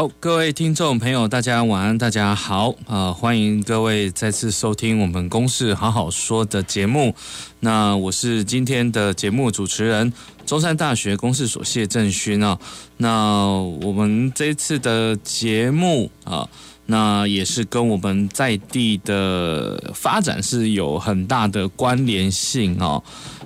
[0.00, 7.14] 好，各位听众朋友，大家晚安，大家好啊、欢迎各位再次收听我们《公事好好说》的节目。
[7.58, 10.10] 那我是今天的节目主持人，
[10.46, 12.58] 中山大学公事所谢正勋啊。
[12.96, 13.44] 那
[13.82, 16.48] 我们这次的节目啊。
[16.90, 23.00] 那也是跟我们在地的发展是有很大的关联性哦。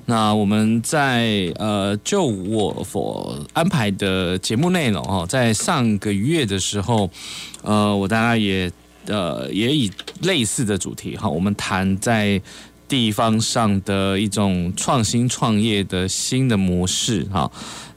[0.06, 7.10] 那我们在呃，就我所安排的节目内容哦，在上个月的时候，
[7.62, 8.72] 呃，我大概也
[9.06, 12.40] 呃也以类似的主题哈，我们谈在
[12.88, 17.50] 地方上的一种创新创业的新的模式哈。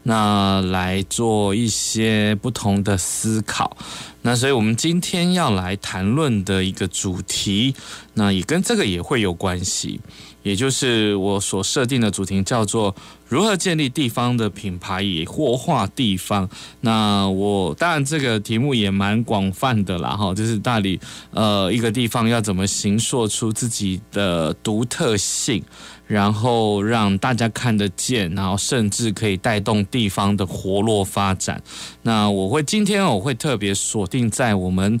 [0.08, 3.76] 那来做一些不同的思考，
[4.22, 7.74] 那所以我们今天要来谈论的一个主题，
[8.14, 10.00] 那也跟这个也会有关系，
[10.48, 12.94] 也就是我所设定的主题叫做
[13.26, 16.48] 如何建立地方的品牌，以活化地方。
[16.80, 20.98] 那我当然这个题目也蛮广泛的啦，哈，就是到底
[21.32, 25.62] 呃一个地方要怎么形塑出自己的独特性。
[26.08, 31.62] 然后让大家看得见，然后甚至可以带动地方的活络发展。
[32.00, 34.98] 那我会今天我会特别锁定在我们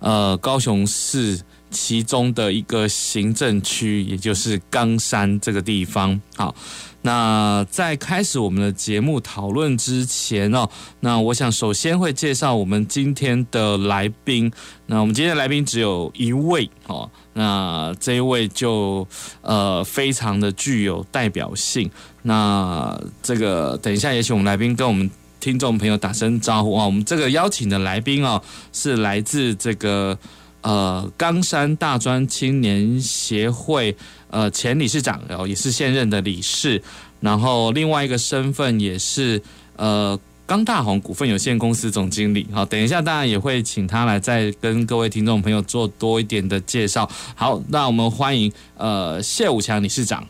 [0.00, 1.40] 呃高雄市
[1.70, 6.20] 其中的一个行政区，也就是冈山这个地方。
[6.36, 6.54] 好。
[7.02, 10.68] 那在开始我们的节目讨论之前哦，
[11.00, 14.52] 那我想首先会介绍我们今天的来宾。
[14.84, 19.08] 那我们今天的来宾只有一位哦，那这一位就
[19.40, 21.90] 呃非常的具有代表性。
[22.20, 26.84] 那这个等一下也请我们来宾跟我们听众朋友打声招呼啊。
[26.84, 28.42] 我们这个邀请的来宾哦，
[28.74, 30.18] 是来自这个
[30.62, 33.96] 呃冈山大专青年协会。
[34.32, 36.80] 呃，前理事长，然后也是现任的理事，
[37.18, 39.42] 然后另外一个身份也是
[39.74, 40.16] 呃
[40.46, 42.46] 冈大红股份有限公司总经理。
[42.52, 47.10] 好，等一下当然也会请他来再跟各位听众朋友做多一点的介绍。
[47.34, 50.24] 好，那我们欢迎呃谢武强理事长。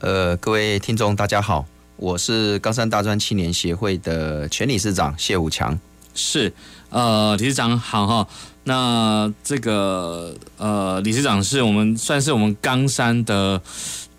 [0.00, 1.64] 呃，各位听众大家好，
[1.94, 5.78] 我是冈山大专青年协会的前理事长谢武强。
[6.14, 6.52] 是，
[6.90, 8.28] 呃，理事长好哈。
[8.68, 13.62] 那这个呃，理事长是我们算是我们冈山的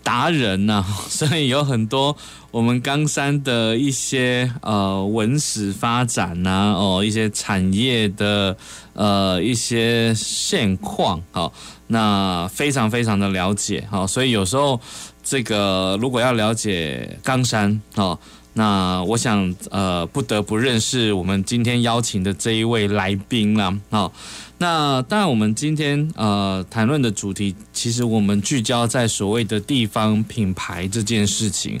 [0.02, 2.16] 达人呐、啊， 所以有很多
[2.50, 8.56] 我们冈山的一些呃文史发展呐、哦，一些产业的
[8.94, 11.52] 呃一些现况，好，
[11.88, 14.80] 那非常非常的了解，好，所以有时候
[15.22, 18.18] 这个如果要了解冈山，哦。
[18.58, 23.72] 那我想，呃，不得不认识我们今天邀请的这一位来宾啦。
[23.88, 24.12] 好，
[24.58, 31.78] 那当然，我们今天呃谈论的主题，其实我们聚焦在所谓的地方品牌这件事情。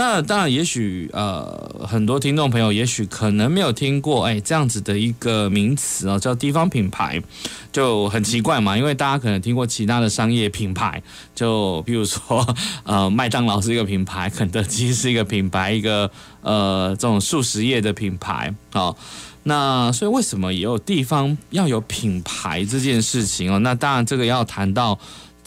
[0.00, 7.22] 那当然，也许呃，很多听众朋友也许可能没有听过，哎，这样子的一个名词啊，叫地方品牌，
[7.70, 8.78] 就很奇怪嘛。
[8.78, 11.02] 因为大家可能听过其他的商业品牌，
[11.34, 18.94] 就比如说呃，麦当劳是一个品牌，肯德基是一个品牌，一个呃这种速食业的品牌啊。
[19.42, 23.58] 那所以为什么也有地方要有品牌这件事情哦？
[23.58, 24.98] 那当然，这个要谈到。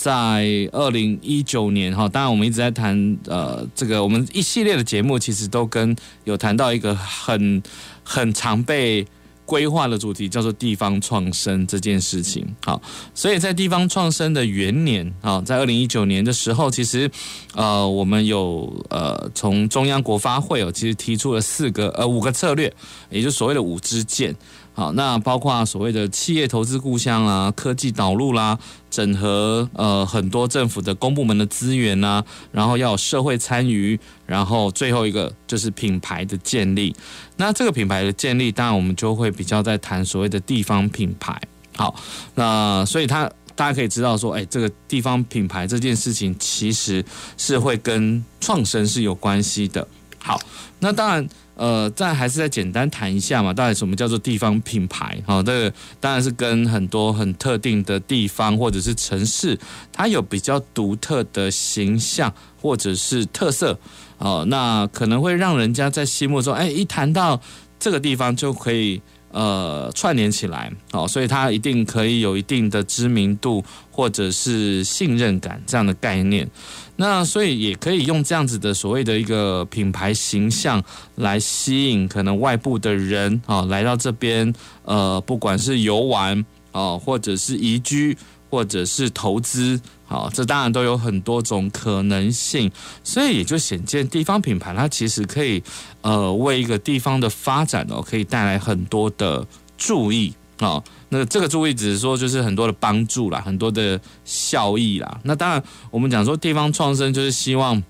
[0.04, 7.64] 在二零一九年哈，当然我们一直在谈呃，这个我们一系列的节目其实都跟有谈到一个很
[8.04, 9.08] 很常被
[9.46, 12.46] 规划的主题，叫做地方创生这件事情。
[12.66, 12.82] 好，
[13.16, 17.10] 所以在地方创生的元年啊，在二零一九年的时候，其实
[17.56, 22.74] 呃，我们有呃从中央国发会哦，其实提出了四个呃五个策略，
[23.10, 24.36] 也就是所谓的五支箭。
[24.76, 28.58] 好，那包括所谓的企业投资故乡啊、科技导入啦、
[28.90, 36.96] 整合呃很多政府的公部门的资源呐，然后要有社会参与，然后最后一个就是品牌的建立。
[37.38, 41.40] 那这个品牌的建立，当然我们就会比较在谈所谓的地方品牌。
[41.76, 41.94] 好，
[42.34, 47.06] 那所以他大家可以知道说，哎，这个地方品牌这件事情其实
[47.38, 49.88] 是会跟创生是有关系的。
[50.18, 50.42] 好，
[50.80, 51.30] 那当然。
[51.56, 55.22] 呃，再还是再简单谈一下嘛，到底什么叫做地方品牌？
[55.26, 59.58] 哈，这个当然是跟很多很特定的地方或者是城市，
[59.92, 63.78] 它有比较独特的形象或者是特色
[64.18, 67.40] 哦，那可能会让人家在心目中，哎，一谈到
[67.80, 69.02] 这个地方就可以
[69.34, 76.50] 呃串联起来，哦，所以它一定可以有一定的知名度或者是信任感这样的概念。
[76.96, 80.82] 那所以也可以用这样子的所谓的一个品牌形象
[81.16, 84.54] 来吸引可能外部的人啊来到这边，
[84.86, 88.16] 呃，不管是游玩啊，或者是移居，
[88.54, 92.72] 或者是投资，好，这当然都有很多种可能性。
[93.04, 95.64] 所以也就显见地方品牌它其实可以
[96.02, 99.44] 呃为一个地方的发展哦，可以带来很多的
[99.76, 100.80] 注意啊。
[101.10, 105.20] 那这个注意只是说，就是很多的帮助啦，很多的效益啦。
[105.24, 107.82] 那当然，我们讲说地方创生，就是希望，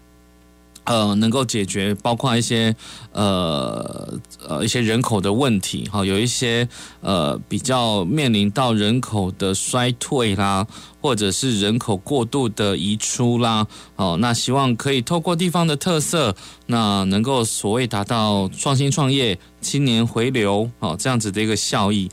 [0.85, 2.75] 呃，能够解决包括一些
[3.11, 6.67] 呃呃一些人口的问题，哈，有一些
[7.01, 10.67] 呃比较面临到人口的衰退啦，
[11.01, 13.65] 或者是人口过度的移出啦，
[13.95, 16.35] 哦，那希望可以透过地方的特色，
[16.67, 22.09] 那能够所谓达到创新创业、青年回流，哦，这样子的一个效益。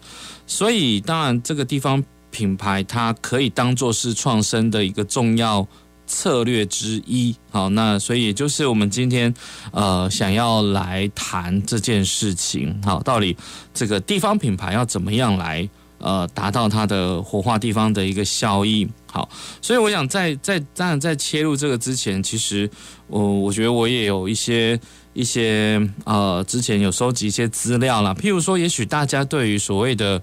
[0.47, 5.67] 所以，当然，这个地方品牌它可以当做是创生的一个重要
[6.11, 7.35] 策略之一。
[7.51, 9.33] 好，那所以也就是我们今天
[9.71, 12.77] 呃想要来谈这件事情。
[12.85, 13.37] 好，到底
[13.73, 15.69] 这个地方品牌要怎么样来
[15.99, 18.89] 呃达到它的活化地方的一个效益？
[19.13, 19.29] 好，
[19.63, 22.69] 所以我想在在当然在切入这个之前，其实
[23.07, 24.79] 我我觉得我也有一些。
[25.13, 30.23] 一些呃，之前有收集一些资料啦，譬如说，也许大家对于所谓的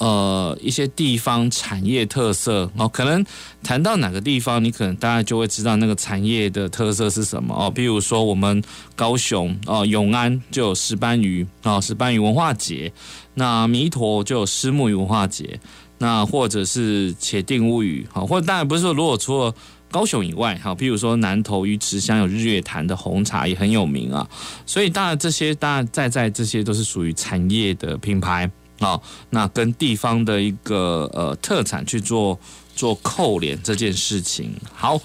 [0.00, 2.68] 呃一些地方产业特色。
[2.76, 3.24] 哦，可能
[3.62, 7.54] 谈到哪个地方，你可能大家就会知道那个产业的特色是什么。
[7.54, 7.70] 哦。
[7.70, 8.60] 比如说，我们
[8.96, 12.90] 高雄哦，永安就有石斑鱼哦，石斑鱼文化节；
[13.34, 15.44] 那弥陀就有虱目鱼文化节；
[15.98, 19.54] 那或者是茄萣乌鱼，好，或者当然不是说，如果除了
[19.90, 24.26] 高雄以外，哈，譬如说南投鱼池乡有日月潭的红茶也很有名啊，
[24.64, 28.50] 所以当然这些当然在在这些都是属于产业的品牌。
[28.80, 29.00] 好，
[29.30, 32.36] 那跟地方的一个呃特产去做
[32.74, 34.52] 做扣连这件事情。
[34.74, 34.98] 好，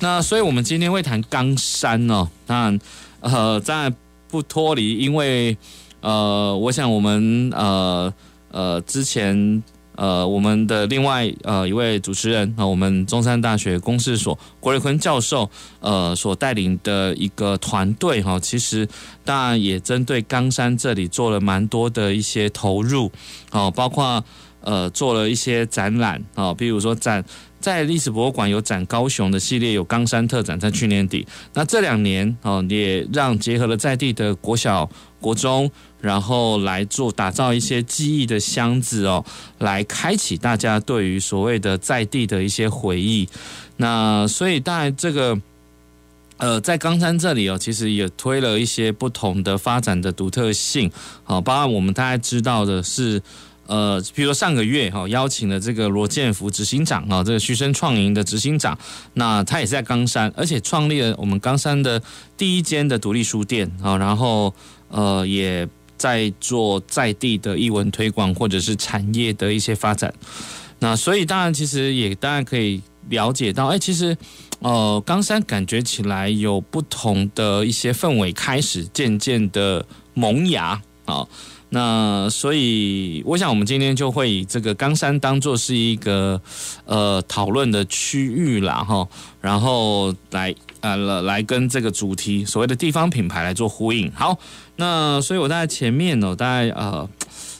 [0.00, 2.80] 那所以我们今天会谈冈山哦，当然
[3.20, 3.92] 呃在
[4.28, 5.56] 不脱离，因为
[6.00, 8.12] 呃我想我们呃
[8.50, 9.62] 呃之前。
[9.98, 15.50] 呃，我们的另外呃一位主持人啊，我们中山大学公事所郭瑞坤教授
[15.80, 18.88] 呃所带领的一个团队哈，其实
[19.24, 23.10] 当然也针对冈山这里做了蛮多的一些投入
[23.50, 24.24] 哦，包括
[24.60, 27.24] 呃做了一些展览啊，比如说展
[27.60, 34.88] 在历史博物馆有展高雄的系列，有冈山特展在去年底，那这两年哦也让结合了在地的国小
[35.20, 35.70] 国中。
[36.00, 39.24] 然后来做打造一些记忆的箱子哦，
[39.58, 43.28] 来开启大家对于所谓的在地的一些回忆。
[43.78, 45.36] 那所以当然这个，
[46.36, 50.88] 呃，在冈山这里哦，其实也推了一些不同的发展的独特性。
[51.24, 53.20] 好，包括我们大家知道的是，
[53.68, 58.76] 呃，比如说上个月哈邀请了这个罗建福执行长啊，这个徐生创营的执行长，
[59.14, 62.02] 那他也是在冈山，而且创立了我们冈山的
[62.36, 64.52] 第一间的独立书店啊，然后
[64.88, 65.68] 呃也。
[65.98, 70.14] 在做在地的译文推广，或者是产业的一些发展，
[70.78, 74.16] 那所以当然其实也当然可以了解到，哎，其实
[74.60, 79.84] 呃，冈山感觉起来有不同的一些氛围开始渐渐的
[80.14, 81.26] 萌芽啊。
[81.70, 86.40] 那所以我想我们今天就会以这个冈山当做是一个
[86.86, 89.06] 呃讨论的区域啦哈，
[89.40, 94.38] 然后来呃来跟这个主题所谓的地方品牌来做呼应，好。
[94.80, 97.08] 那所以，我在前面呢，大概呃，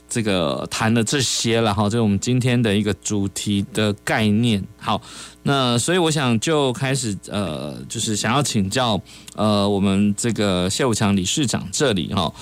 [0.09, 4.63] 这个谈了这些了哈，这是我们今天的一个主题的概念。
[4.79, 5.03] 好，
[5.43, 9.01] 那所以我想就开始呃，就是想要请教
[9.35, 12.33] 呃，我们这个谢武强理事长这里哈，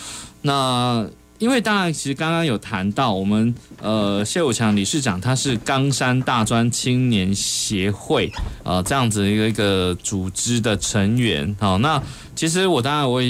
[0.43, 1.09] 那。
[1.39, 8.33] 因为当然，其实刚刚有谈到我们呃谢武强理事长，他是冈山大专青年协会、
[8.65, 11.55] 呃、这样子一个一个组织的成员。
[11.61, 12.03] 好，那
[12.35, 13.21] 其实我当然我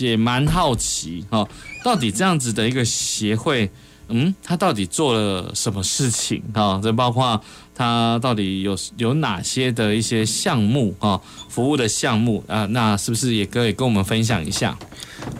[0.00, 1.48] 也蛮好奇哈，
[1.82, 3.70] 到底这样子的一个协会，
[4.08, 6.78] 嗯，他到底做了什么事情啊？
[6.82, 7.40] 这包括
[7.76, 12.64] 他到底有有哪些的一些项目啊，服务的项目啊？
[12.70, 14.76] 那是不是也可以跟我们分享一下？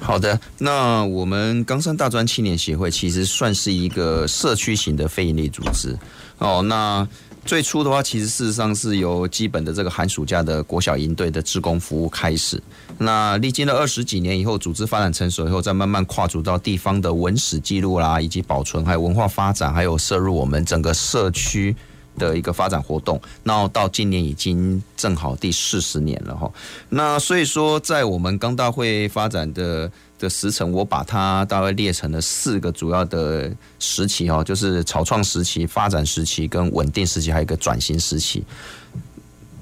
[0.00, 5.96] 好的，那我们冈山大专青年协会其实算是一个社区型的非营利组织
[6.38, 6.62] 哦。
[6.62, 7.06] 那
[7.44, 12.60] 最初的话，其实事实上是由基本的这个寒暑假的国小营队的志工服务开始。
[12.98, 21.74] 那历经了二十几年以后，组织发展成熟以后，再慢慢跨足到地方的文史记录啦，以及保存，还有文化发展，还有涉入我们整个社区
[22.18, 26.50] 的一个发展活动，然后到今年已经正好第四十年了哈。
[26.88, 38.44] 那所以说，在我们刚大会发展的的时程，我把它大概列成了四个主要的时期哈，就是草创时期、发展时期、跟稳定时期，还有一个转型时期。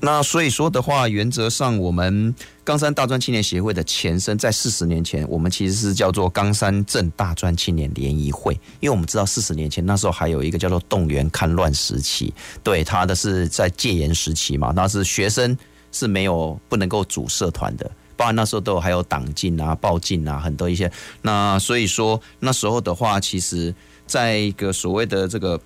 [0.01, 15.54] 那所以说的话，原则上我们冈山大专青年协会的前身，在四十年前，我们其实是叫做冈山镇大专青年联谊会，因为我们知道四十年前那时候还有一个叫做动员戡乱时期，对，他的是在戒严时期嘛，那是学生
[15.92, 20.90] 是没有不能够组社团的，包含那时候都有还有党禁啊、报禁啊，很多一些。
[21.21, 23.75] 那所以说那时候的话，其实
[24.06, 25.61] 在一个所谓的这个。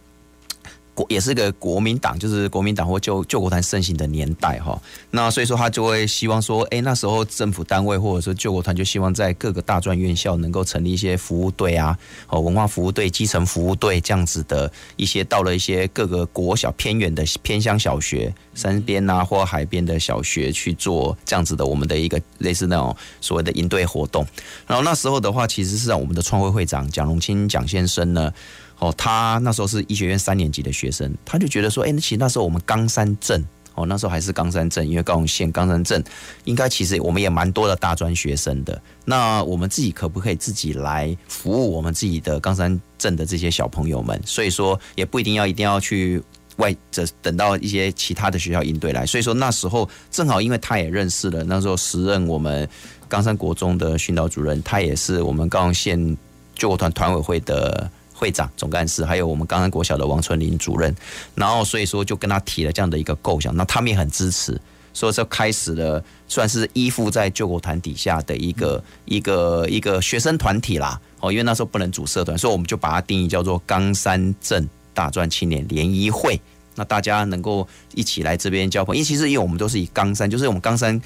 [1.09, 4.81] 也是个国民党，就是国民党或救救国团盛行的年代哈。
[5.11, 24.27] 那所以说他就会希望说，哎，那时候政府单位或者说救国团就希望在各个大专院校能够成立一些服务队啊，哦，文化服务队、基层服务队这样子的一些，到了一些各个国小偏远的偏乡小学、山边啊或海边的小学去做这样子的我们的一个类似那种所谓的营队活动。
[24.67, 28.33] 然后那时候的话，其实是让我们的创会会长蒋荣清蒋先生呢。
[28.81, 33.45] 哦，他那时候是医学院三年级的学生，他就觉得说，哎，那其实那时候我们冈山镇，
[33.75, 36.03] 哦，那时候还是冈山镇，因为高雄县冈山镇，
[36.45, 38.81] 应该其实我们也蛮多的大专学生的。
[39.05, 44.21] 那我们自己可不可以自己来服务我们自己的冈山镇的这些小朋友们？
[44.25, 46.23] 所以说，也不一定要一定要去
[46.59, 49.05] 外，这等到一些其他的学校应对来。
[49.05, 52.69] 所以说那时候正好，因为他也认识了那时候时任我们
[53.09, 56.17] 冈山国中的训导主任，他也是我们高雄县
[56.55, 57.91] 救国团团委会的。
[58.19, 60.93] 会长、总干事，还有我们冈山国小的王春林主任，
[61.37, 64.61] 然后所以说就跟他提了这样的一个构想，那他们也很支持，
[64.93, 71.01] 所以说开始了算是依附在救国团底下的一个一个一个学生团体啦。
[71.21, 76.41] 哦，因为那时候不能组社团，所以我们就把它定义叫做冈山镇大专青年联谊会。
[76.75, 81.01] 那大家能够一起来这边交朋友，因为其实因为我们都是以冈山，就是我们冈山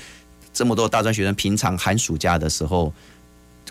[0.54, 2.90] 这么多大专学生，平常寒暑假的时候。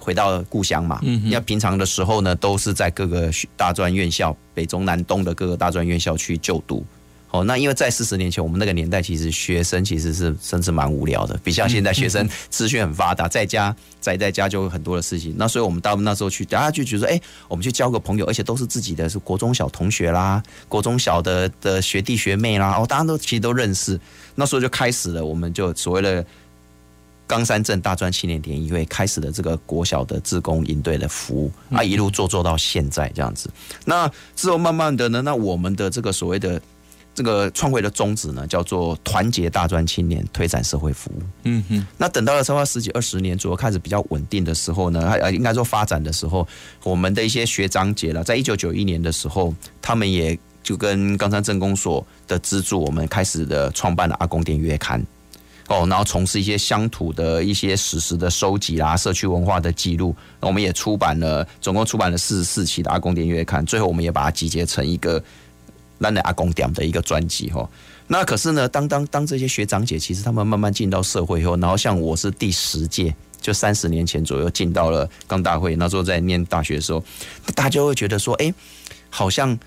[0.01, 6.84] 回到故乡嘛，嗯，要平常的时候呢，都是在各个大专院校，北中南东的各个大专院校去就读。
[7.29, 15.34] 哦，那因为在四十年前，我们那个年代，其实学生其实是甚至蛮无聊的， 比像现在学生资讯很发达，在家宅在家就有很多的事情。
[15.38, 23.98] 那所以我们到那时候去，大家就觉得说，哎，我们去交个朋友，而且都是自己的是国中小同学啦，国中小的的学弟学妹啦，哦，大家都其实都认识。
[24.36, 26.25] 那时候就开始了，我们就所谓的。
[27.31, 33.50] 冈山镇大专青年联谊会开始了这个国小的志工营队的服务啊，一路做做到现在这样子。
[33.85, 36.61] 那之后慢慢的呢，那我们的这个所谓的
[37.15, 41.21] 这个创会的宗旨呢，叫做团结大专青年，推展社会服务。
[41.43, 41.88] 嗯哼。
[41.97, 46.45] 那等到了超过十几二十年左右开始比较稳定的时候呢，还应该说发展的时候，
[46.83, 55.01] 我们的一些学长姐了，在一九九一年的时候，他们也就跟冈山镇公所的资助，我们开始的创办了阿公店月刊。
[55.71, 60.13] 哦，然后从事一些乡土的一些史实的收集啦，社区文化的记录。
[60.41, 63.65] 我们也出版了，总共出版了四十四期的阿公店月刊。
[63.65, 65.17] 最后，我们也把它集结成一个
[66.01, 67.49] 《咱的阿公店》的一个专辑。
[67.51, 67.69] 哈，
[68.05, 77.01] 那可是呢，当当当这些学长姐，其实他们慢慢进到社会以后，然后像我是第十届，就三十年前左右进到了刚大会，那时候在念大学的时候，
[77.55, 78.53] 大家会觉得说，哎，
[79.09, 79.57] 好像。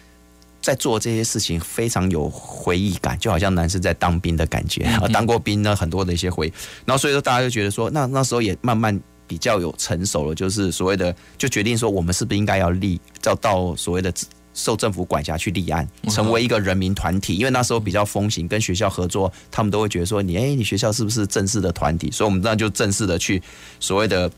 [0.64, 6.52] 在做这些事情非常有回忆感，就好像男生在当兵的感觉啊，当过兵呢，很多的一些回忆。
[6.86, 14.10] 然后所以说大家就觉得说，那那时候也慢慢比较有成熟了，就是所谓的就决定说，我们是不是应该要立，要到所谓的
[14.54, 17.36] 受政府管辖去立案，成为一个人民团体。
[17.36, 22.10] 因为那时候比较风行，跟学校合作，他们都会觉得说，你哎，你学校是不是正式的团体？
[22.10, 23.42] 所以我们那就正式的去
[23.80, 24.30] 所谓的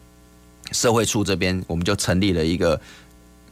[0.72, 2.80] 社会处这边，我们就成立了一个。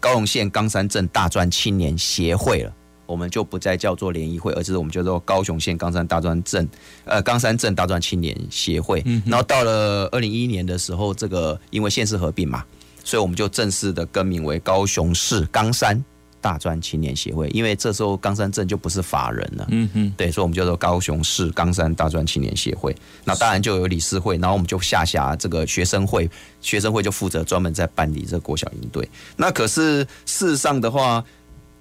[0.05, 2.71] 高雄县冈山镇大专青年协会了，
[3.07, 6.69] 我们就不再叫做联谊会，而是我们叫做高雄县冈山大专镇，
[7.07, 9.03] 呃，冈山镇大专青年协会。
[9.25, 12.63] 然后到了二零一一年的时候，这个因为县市合并嘛，
[13.03, 16.05] 所以我们就正式的更名为高雄市冈山。
[16.45, 22.95] 大专青年协会，因为这时候冈山镇就不是法人了，嗯哼，对，所以我们叫做高雄市冈山大专青年协会。
[23.25, 29.09] 那当然就有理事会，然后我们就下辖这个学生会，学生会就负责专门在办理这个国小营队。
[29.39, 31.25] 那可是事实上的话，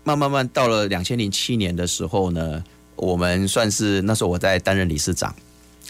[0.06, 2.64] 慢慢慢到了两千零七年的时候呢，
[2.96, 5.36] 我们算是那时候我在担任理事长，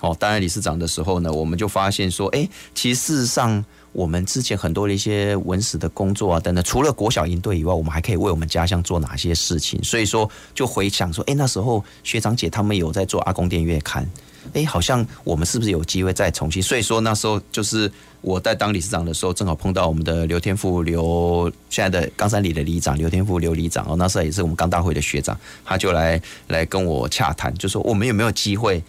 [0.02, 3.64] 哦，担任理事长的时候呢，我们就发现说，哎，其实事实上。
[3.94, 9.82] 我们之前很多的一些文史的工作啊等等，除了国小营队以外，我们还可以为我们家乡做哪些事情？
[9.84, 14.10] 所以说，就回想说，哎，那时候学长姐他们有在做阿公店月刊，
[14.54, 16.62] 哎，好像我们是不是有机会再重新？
[16.62, 28.84] 所以说那时候就是我在当理事长的时候，正好碰到我们的刘天富刘现在的冈山里的里长刘天富刘里长哦，那时候也是我们冈大会的学长，他就来来跟我洽谈，就说我们有没有机会。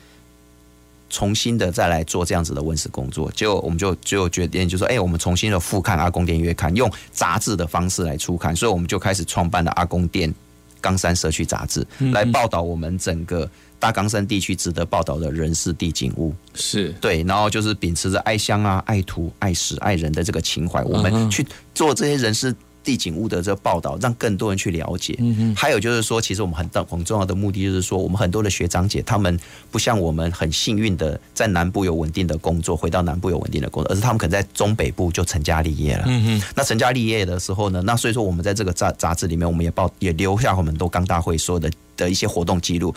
[1.14, 10.34] 重新的再来做这样子的温史工作，就我们就就决定，就说，哎，我们重新的复刊《阿公店月刊》，用杂志的方式来出刊，所以我们就开始创办了《阿公店
[10.80, 16.34] 冈山社区杂志》，来报道我们整个大冈山地区值得报道的人事地景物。
[16.54, 22.52] 是对，然后就是秉持着爱乡啊、爱土、爱史、爱人的这个情怀，我们去做这些人事。
[22.84, 25.16] 地景物的这个报道，让更多人去了解。
[25.18, 25.56] 嗯哼。
[25.56, 36.04] 还有就是说，其实我们很大很重要的目的就是说，我们很多的学长姐，他们不像我们很幸运的在南部有稳定的工作，回到南部有稳定的工作，而是他们可能在中北部就成家立业了。
[36.06, 36.42] 嗯哼。
[36.54, 42.94] 那成家立业的时候呢，那所以说我们在这个杂杂志里面，我们也报也留下我们都刚大会所有的的一些活动记录。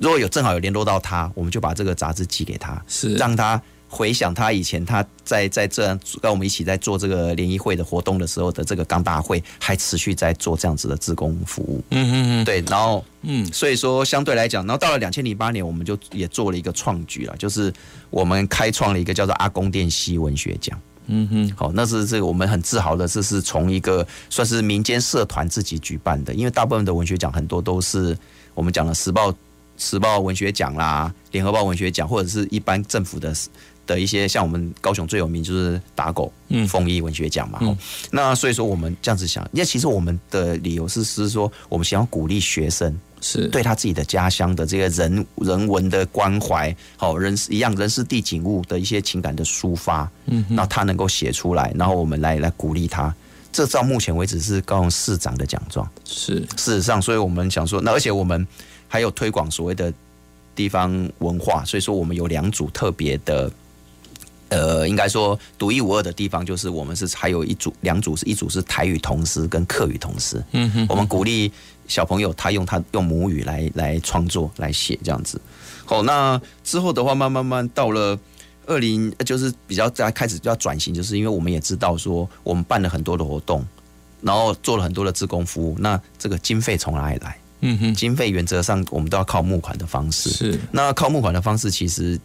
[0.00, 3.60] 如果有正好有联络到他，我们就把这个杂志寄给他，是让他。
[3.88, 11.82] 回想他以前他在在这样跟我们一起在做这个联谊会的活动的时候的这个钢大会，还持续在做这样子的志工服务。
[11.90, 17.72] 嗯嗯嗯，对，然后嗯，所以说相对来讲，然后到了两千零八年，我们就也做了一个创举了，就是
[18.10, 20.78] 我们开创了一个叫做阿公殿西文学奖。
[21.06, 28.14] 嗯哼，好，那是这个我们很自豪的，这是从一个算是民间社团自己举办的，因为大部分的文学奖很多都是
[28.52, 29.34] 我们讲的时报
[29.78, 33.34] 时报文学奖啦、联合报文学奖，或者是一般政府的。
[33.88, 36.30] 的一些像我们高雄最有名就是打狗
[36.68, 37.76] 风衣文学奖嘛，嗯，
[38.12, 43.48] 那所以说我们这样子想，因为其实我们的理由是是说，我们想要鼓励学生是。
[43.48, 53.12] 对他自己的家乡的这个人人文的关怀，好人一样人事地景物的一些情感的抒发，嗯，那他能够写出来，然后我们来来鼓励他，
[53.50, 56.40] 这到目前为止是高雄市长的奖状，是。
[56.58, 58.46] 事实上，所以我们想说，那而且我们
[58.86, 59.90] 还有推广所谓的
[60.54, 63.50] 地方文化，所以说我们有两组特别的。
[64.48, 71.52] 呃，应该说独一无二的地方就是我们是还有一组两组是一组是台语童诗跟客语童诗，嗯哼，我们鼓励
[71.86, 75.40] 小朋友他用他用母语来来创作来写这样子。
[75.84, 78.18] 好，那之后的话，慢慢慢到了
[78.66, 83.66] 二零，就是比较在开始要转型，就是因为我们也知道说我们办了很多的活动，
[84.20, 87.38] 然后做了很多的志工服务，那这个经费从哪里来？
[87.60, 92.18] 嗯哼，经费原则上我们都要靠募款的方式，是那靠募款的方式其实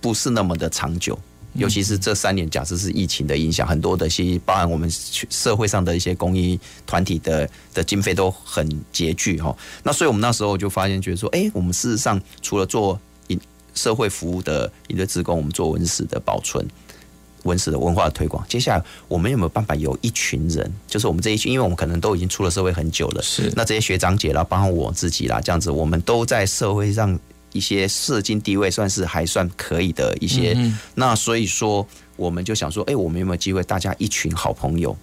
[0.00, 1.18] 不是那么的长久。
[1.58, 9.54] 尤其是这三年，假设是疫情的影响，很多的一些，包含我们社会上的一些公益团体的的经费都很拮据哈。
[9.82, 12.98] 那所以我们那时候就发现，觉得说，哎，我们事实上除了做
[13.74, 16.66] 社会服务的一个职工，我们做文史的保存、
[17.42, 27.18] 文史的文化的推广，接下来我们有没有办法有一群人，就是我们这一群，因为我们可能都已经出了社会很久了，是那这些学长姐啦，包括我自己啦，这样子，我们都在社会上。
[27.58, 30.56] 一些社经地位算是还算可以的一些，
[30.94, 34.96] 那所以说我们就想说，哎，我们有没有机会，大家一群好朋友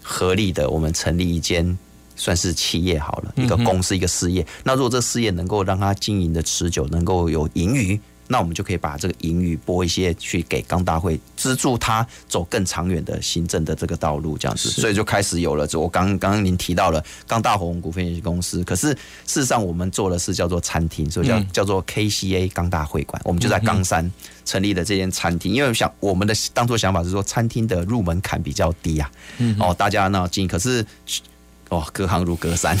[0.00, 1.76] 合力的，我们成立一间
[2.14, 4.46] 算是企业好了，一个公司，一个事业。
[4.62, 8.00] 那如果这事业能够让它经营的持久，能够有盈余。
[8.28, 15.66] 那我们就可以把这个盈余拨一些去给钢大会，资助他走更长远的行政的这个道路，这样子，所以就开始有了。
[15.66, 18.88] 就我刚刚刚您提到了钢大红股份有限公司，可是
[19.26, 24.08] 事实上我们做的是叫做餐厅，所以叫叫做 KCA 钢大会馆，我们就在冈山
[24.44, 29.10] 成立的这间餐厅，因为想我们的当初想法是说，餐厅的入门槛比较低啊，
[29.58, 30.84] 哦，大家呢进，可是。
[31.68, 32.76] 哦，隔行如隔山，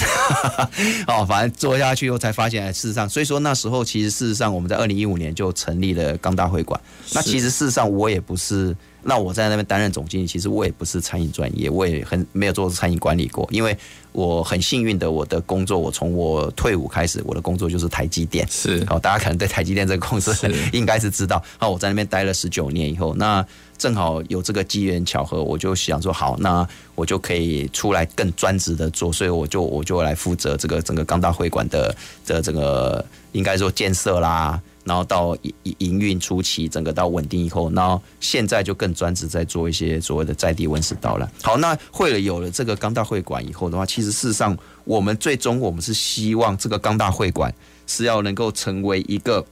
[1.06, 6.80] 哦，反正做下去以后才发现，事实上，所以说那时候其实事实上我们在二零一五年就成立了钢大会馆。
[7.12, 13.76] 那其实事实上我也不是，那我在那边担任总经理，其实我也不是餐饮专业，我也很没有做餐饮管理过，因为
[14.12, 20.34] 我很幸运的，我的工作我从我退伍开始，我的工作就是台积电，是，哦，大家可能对台积电这个公司
[20.72, 23.44] 应该是知道，啊，我在那边待了十九年以后，那。
[23.78, 31.94] 正好有这个机缘巧合，我就想说好，那我就可以出来更专职的做，所以我就我就来负责这个整个钢大会馆的
[32.26, 41.30] 的这个应该说建设啦，然后到营营运初期，整个到稳定以后，然后现在就更专职在做一些所谓的在地温室导览。
[41.42, 47.54] 好，那会了有了这个钢大会馆以后的话，其实事实上我们最终我们是希望这个钢大会馆
[47.86, 49.44] 是要能够成为一个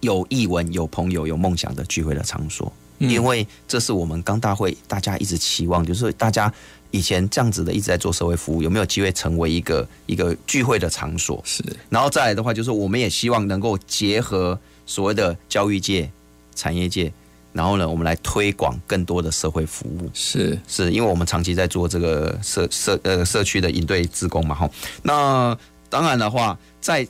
[0.00, 2.72] 有译文、有朋友、有梦想的聚会的场所。
[3.08, 6.52] 因为这是我们刚大会大家一直期望，就是大家
[6.90, 11.42] 以前这样子的一直在做社会服务，有没有机会成为一个一个聚会的场所？
[11.44, 11.64] 是。
[11.88, 16.10] 然后再来的话，就是我们也希望能够结合所谓的教育界、
[16.54, 17.12] 产业界，
[17.52, 20.10] 然后呢，我们来推广更多的社会服务。
[20.12, 20.58] 是。
[20.68, 24.70] 是因为我们长期在做这个社社呃社区的营队志工嘛，哈。
[25.02, 25.56] 那
[25.88, 27.06] 当然的话，在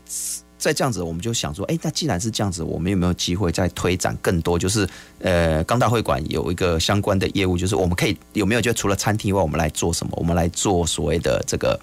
[0.63, 4.57] 在这样子，我们就想说，哎，那既然是这样子，我们有没有机会再推展更多？
[4.57, 10.13] 就是呃，钢大会馆有一个相关的业务，就是我们可以有没有就除了餐厅以外，我们来做什么？
[10.17, 11.81] 我们来做所谓的这个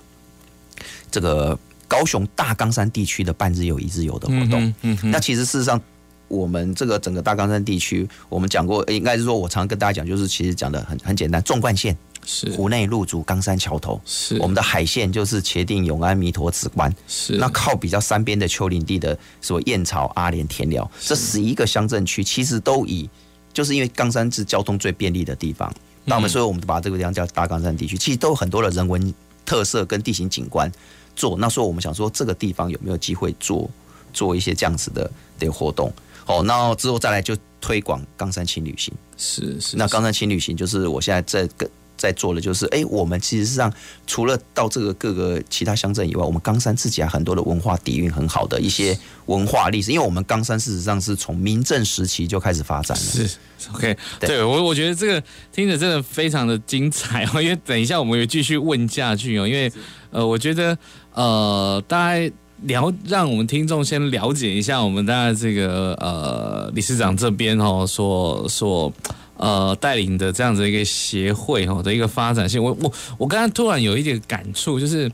[1.12, 4.64] 这个高雄大冈山地区的半日游、一日游的活动。
[4.82, 5.82] 嗯，嗯那其实事实上，
[6.30, 11.98] 我们这个整个大冈山地区，我们讲过，应该是说，我常常跟大家讲，就是其实讲的很很简单，纵贯线。
[12.26, 16.94] 是湖内、陆竹、冈山、桥头，是我们的海线，就是茄萣、永安、弥陀、梓官。
[17.08, 23.10] 是那靠比较山边的丘陵地的，什么燕巢、阿莲、田寮，这十一个乡镇区，其实都以
[23.52, 25.74] 就是因为冈山是交通最便利的地方，
[26.06, 29.14] 那我们所以我们把这个地方叫大冈山地区，其实都有很多的人文
[29.46, 30.72] 特色跟地形景观
[31.16, 31.36] 做。
[31.38, 33.70] 那所以我们想说，这个地方有没有机会做
[34.14, 35.92] 做一些这样子的的活动？
[36.28, 38.94] 哦，那之后再来就推广冈山轻旅行。
[39.18, 41.70] 是是，那冈山轻旅行就是我现在在跟。
[42.00, 43.72] 在做的就是，哎，我们其实上
[44.08, 53.04] 除了到这个各个其他乡镇以外，我们冈山自己还很多的文化底蕴很好的一些文化历史，因为我们冈山事实上是从民政时期就开始发展了。
[53.04, 53.30] 是
[53.74, 59.70] ，OK，对，对我我觉得这个听着真的非常的精彩哦，因为等一下我们也继续问下去哦，因为
[60.12, 60.78] 呃，我觉得
[61.14, 62.32] 呃，大家
[62.62, 68.94] 了让我们听众先了解一下我们大家这个呃理事长这边哦所所。
[69.40, 75.10] 呃，带领的这样子一个协会哈的一个发展性，我我我刚刚突然有一点感触，就是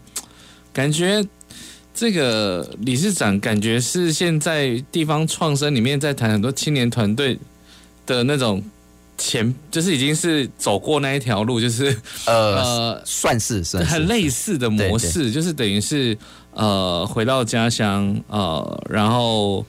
[0.74, 1.24] 感觉
[1.94, 7.38] 这个理事长感觉是现在地方创生里面在谈很多青年团队
[8.08, 8.64] 的那种
[9.16, 16.18] 前，就是已经是走过那一条路，就是呃，呃算是很类似的模式，就是等于是
[16.52, 19.64] 呃回到家乡呃，然后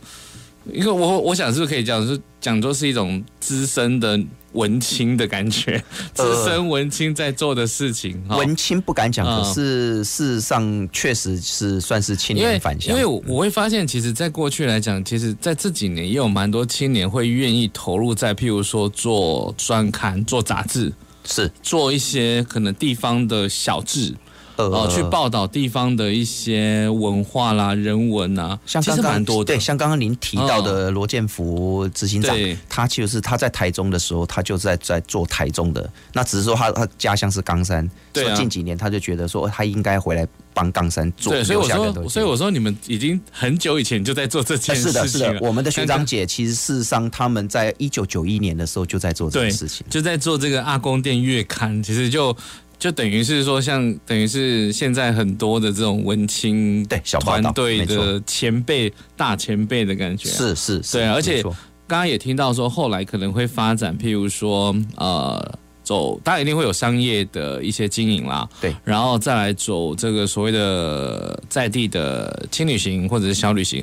[0.72, 4.18] 因为我我想是不是可以讲是讲作是一种资深的。
[4.52, 12.94] 文青的感觉， 资深文青在做的事情，呃、文青不敢讲，可是事实上确实是算是青年返乡。
[12.94, 20.90] 因为我我会发现，其实，在过去来讲，其实在这几年也有蛮多青年会愿意投入在，譬如说做专刊、做杂志，
[21.26, 24.14] 是做一些可能地方的小志。
[24.56, 29.54] 呃，去报道地方的一些文化啦、人文啊，像刚刚多的。
[29.54, 35.88] 对，像刚刚您提到的罗建福执行长，哦、他就是他在台中的时候，他就在在做台中的。
[36.12, 41.32] 那只是说他他家乡是冈山，对、啊，近几年他就觉得说他应该回来帮冈山做。
[41.32, 44.92] 对，所以我说，所以我说你们已经很久以前就在做这件事情。
[44.92, 45.38] 是的，是的。
[45.46, 52.34] 我们的学长姐其实事实上他们在一九九一年的时候就在做这件事情，就在做这个阿公店月刊，其实就。
[52.78, 73.80] 就等于是说，像等于是现在很多的这种文青对小团队的前辈大前辈的感觉，是是，对，而且刚刚也听到说，后来可能会发展，譬如说呃，走，大家一定会有商业的一些经营啦，对，然后再来走这个所谓的在地的轻旅行或者是小旅行，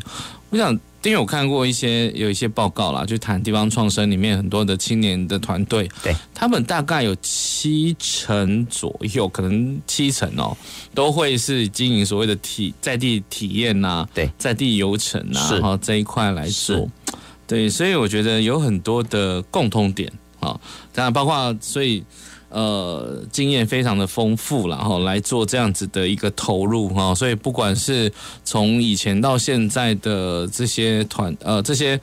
[0.49, 0.77] 我想。
[1.03, 10.55] 因为我看过一些有一些报告啦，就谈地方创生里面很多的青年的团队，对，他们大概有七成左右，可能七成哦，
[10.95, 16.89] 都会是经营所谓的体在地体验呐、啊，对，在地游程啊，然后这一块来做，
[17.45, 20.09] 对，所以我觉得有很多的共通点
[20.43, 20.59] 啊，
[20.93, 22.03] 当然包括所以。
[22.55, 28.13] 呃，经验非常的丰富，然后来做这样子的一个投入哈，所以不管是
[28.45, 31.99] 从以前到现在的这些团，呃，这些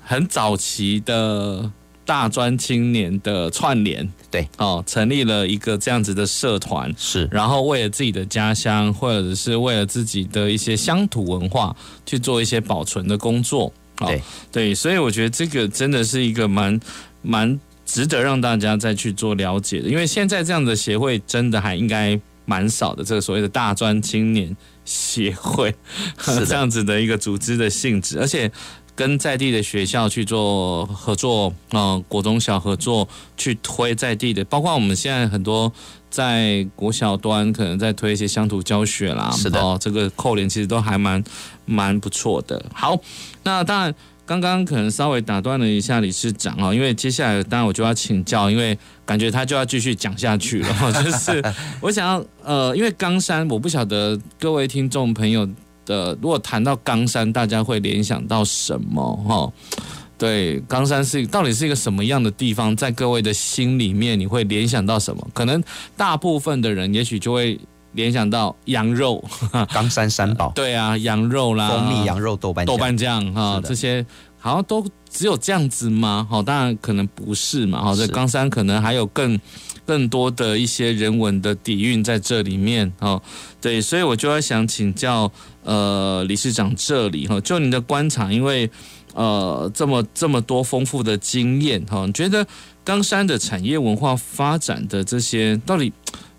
[0.00, 1.68] 很早期的
[2.04, 11.74] 大专青年的串联，对，哦，成立了一个这样子的社团，是，然后为了自己的家乡，或者是为了自己的一些乡土文化
[12.06, 16.78] 去做一些保存的工作，对，对，所以我觉得这个真的是一个蛮
[17.22, 17.58] 蛮。
[17.90, 23.02] 值得让大家再去做了解的，因为现在这样的协会真的还应该蛮少的。
[23.02, 24.54] 这个所谓的大专青年
[24.84, 25.74] 协会，
[26.20, 28.52] 是这样子的一个组织的性质，而且
[28.94, 35.72] 跟在地的学校去做合作，嗯，国中小合作去推在地的，包括我们现在很多
[36.10, 41.24] 在国小端可能在推一些乡土教学啦，是的，哦，这个扣连其实都还蛮
[41.64, 42.62] 蛮不错的。
[42.74, 43.00] 好，
[43.44, 43.94] 那当然。
[44.28, 50.92] 刚刚可能稍微打断了一下理事长啊，因为接下来当然我就要请教，因为感觉他就要继续讲下去了。
[51.02, 51.42] 就是
[51.80, 55.48] 我想要呃，因为冈山，我不晓得各位听众朋友
[55.86, 59.16] 的，如果谈到冈山，大家会联想到什么？
[59.26, 59.50] 哈，
[60.18, 62.76] 对，冈山是到底是一个什么样的地方？
[62.76, 65.26] 在各位的心里面，你会联想到什么？
[65.32, 65.64] 可能
[65.96, 67.58] 大部分的人也许就会。
[67.98, 69.22] 联想到羊肉，
[69.74, 74.06] 冈山三宝，对啊，羊肉啦，蜂蜜羊肉豆瓣豆瓣酱哈，这些
[74.38, 76.24] 好像都只有这样子吗？
[76.30, 77.82] 好，当然可能不是嘛。
[77.82, 79.36] 好，这冈山可能还有更
[79.84, 83.20] 更多的一些人文的底蕴在这里面哦。
[83.60, 85.28] 对，所以我就要想请教
[85.64, 88.70] 呃理事长这里哈，就你的观察，因为
[89.14, 92.46] 呃这么这么多丰富的经验哈，你觉得
[92.84, 95.92] 冈山的产业文化发展的这些到底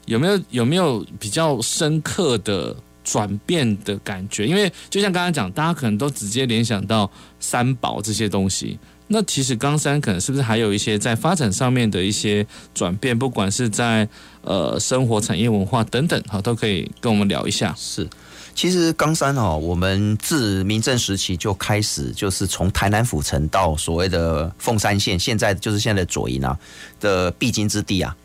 [0.09, 2.75] 有没有有没有比较深刻的？
[3.01, 8.77] 转变的感觉，因为就像刚刚讲，大家可能都直接联想到三宝这些东西。
[9.07, 12.45] 那其实冈山可能是不是还有一些在发展上面的一些
[12.75, 13.17] 转变？
[13.17, 14.07] 不管是在
[14.43, 17.73] 呃生活、产业、文化等等，哈，都可以跟我们聊一下。
[17.75, 18.07] 是，
[18.53, 26.55] 其实冈山哦，我们自明郑时期就开始，就是从台南府城到所谓的凤山县，现在就是现在的左营啊
[26.99, 28.15] 的必经之地啊。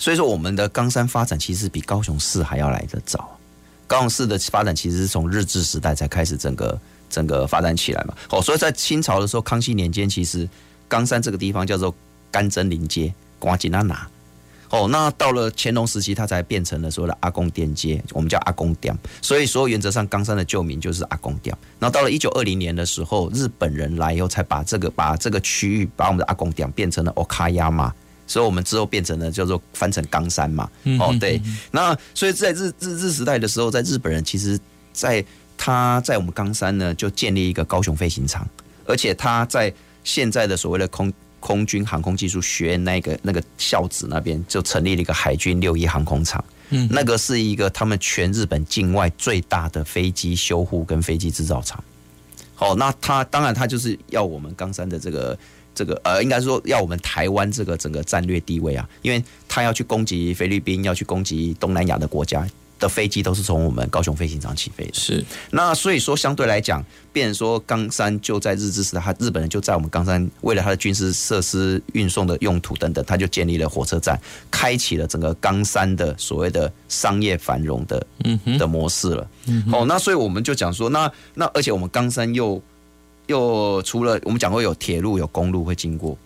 [0.00, 3.38] 所以说，我们的冈山发展其实比高雄市还要来得早。
[3.86, 8.14] 高雄市的发展其实是从日治时代才开始整个整个发展起来嘛。
[8.30, 10.48] 哦，所以在清朝的时候，康熙年间，其实
[10.88, 11.94] 冈山这个地方叫做
[12.30, 14.08] 甘蔗林街、瓜吉那拿。
[14.70, 18.96] 哦，那到了乾隆时期，它才变成了所谓的阿公店街，我们叫阿公店。
[19.20, 21.54] 所以说，原则上冈山的旧名就是阿公店。
[21.78, 27.92] 那到了一九二零年的时候，日本人来以后，才把这个把这个区域，把我们的阿公店变成了奥卡亚嘛。
[28.30, 30.70] 所以，我们之后变成了叫做翻成冈山嘛。
[31.00, 31.42] 哦，对。
[31.72, 34.56] 那所以在日日日时代的时候，在日本人其实，
[34.92, 35.24] 在
[35.58, 38.48] 他在我们冈山呢，就建立一个高雄飞行场，
[38.86, 46.44] 而且他在现在的所谓的空空军航空技术学院那个那个校址那边，就成立了一个海军六一航空厂。
[46.68, 51.82] 嗯，那个是一个他们全日本境外最大的飞机修护跟飞机制造厂。
[52.54, 55.36] 好，那他当然他就是要我们冈山的这个。
[55.74, 62.46] 这个呃，应该说要我们台湾这个整个战略地位啊，因为他要去攻击菲律宾，要去攻击东南亚的国家
[62.78, 64.94] 的飞机，都是从我们高雄飞行场起飞的。
[64.94, 79.30] 是，那所以说相对来讲，变成说冈山就在日治时代，他日本人就在我们冈山，为了他的军事设施运送的用途等等，他就建立了火车站，开启了整个冈山的所谓的商业繁荣的嗯的模式了。
[79.46, 82.60] 嗯，哦，那所以我们就讲说，那那而且我们冈山又。
[83.30, 86.18] 又除了我们讲过有铁路有公路会经过，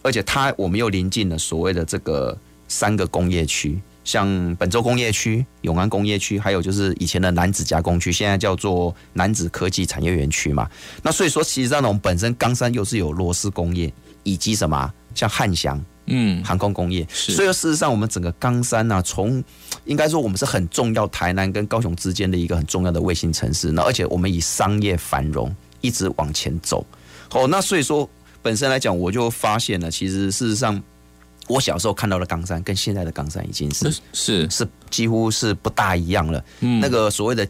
[0.00, 10.66] 而且它我们又临近了所谓的这个三个工业区，像本州工业区、永安工业区，还有就是以前的南子加工区，现在叫做南子科技产业园区嘛。
[11.02, 13.92] 那所以说，其实上我们本身冈山又是有螺丝工业，
[14.22, 17.06] 以及什么像汉翔，嗯，航空工业。
[17.10, 19.44] 所以说事实上，我们整个冈山呢，从
[19.84, 23.70] 应该说我们是很重要台南跟高雄之间的一个很重要的卫星城市。
[23.72, 25.54] 那而且我们以商业繁荣。
[25.80, 26.84] 一直往前走，
[27.32, 28.08] 哦，那所以说
[28.42, 30.82] 本身来讲，我就发现了，其实事实上，
[31.48, 36.44] 我小时候看到的冈山跟现在的冈山已经是是是几乎是不大一样了。
[36.60, 37.46] 嗯，那个所谓的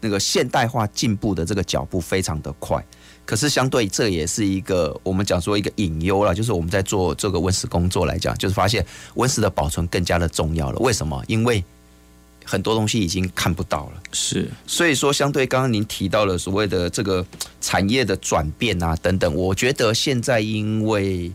[0.00, 2.84] 那个现代化进步的这个脚步非常的快，
[3.26, 10.78] 可是相对这也是一个我们讲说一个隐忧了，就是我们在做这个温室工作来讲，就是发现温室的保存更加的重要了。
[10.78, 11.22] 为什么？
[11.26, 11.62] 因为
[12.50, 17.24] 很多东西已经看不到了，是，所以说相对刚刚您提到了所谓的这个
[17.60, 21.30] 产业的转变啊等等，我觉得现在因为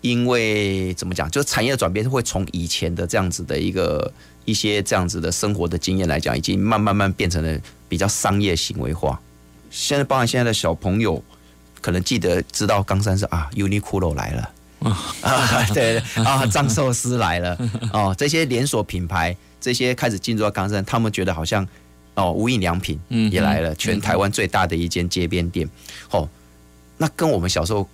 [0.00, 4.12] 因为怎么讲，就是产业的转变会从以前的这样子的一个
[4.44, 9.20] 一些这样子的生活的经验来讲，已经慢慢慢变成了比较商业行为化。
[9.70, 11.22] 现在包含现在的小朋友
[11.80, 14.50] 可能记得知道冈山是啊，Uniqlo 来了
[15.22, 17.56] 啊，对啊，藏寿司来了
[17.92, 19.36] 哦，这些连锁品牌。
[19.60, 21.66] 这些开始进入到冈山，他们觉得好像
[22.14, 22.98] 哦，无印良品
[23.30, 25.68] 也来了，全台湾最大的一间街边店。
[26.10, 26.28] 哦，
[26.96, 27.88] 那跟我们小时候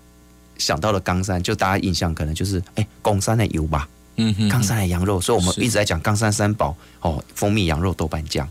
[0.58, 8.48] 想到的冈山，就大家印象可能就是哎，冈山的油吧，嗯，冈山的羊肉，所以我们一直在讲冈山三宝哦，蜂蜜羊肉豆瓣酱。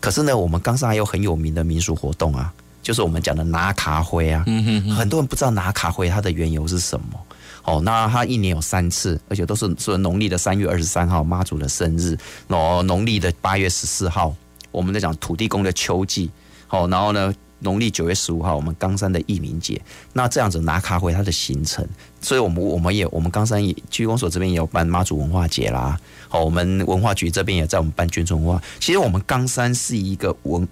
[0.00, 7.20] 可是呢，我们冈山还有很有名的民俗活动啊，就是我们讲的拿卡灰啊，嗯，很多人不知道拿卡灰它的缘由是什么。
[7.66, 14.32] 哦，那它一年有三次，而且都是说农历的三月二十三号妈祖的生日，然后农历的八月十四号，
[14.70, 16.30] 我们在讲土地公的秋季。
[16.68, 19.82] 好，然后呢，农历九月十五号，我们冈山的义民节。
[20.12, 21.84] 那这样子拿卡回它的行程，
[22.20, 25.98] 所以我们我们也我们冈山区公所这边也有办妈祖文化节啦。
[26.28, 28.62] 好，我们文化局这边也在我们办眷村文化。
[28.78, 30.68] 其实我们冈山是一个文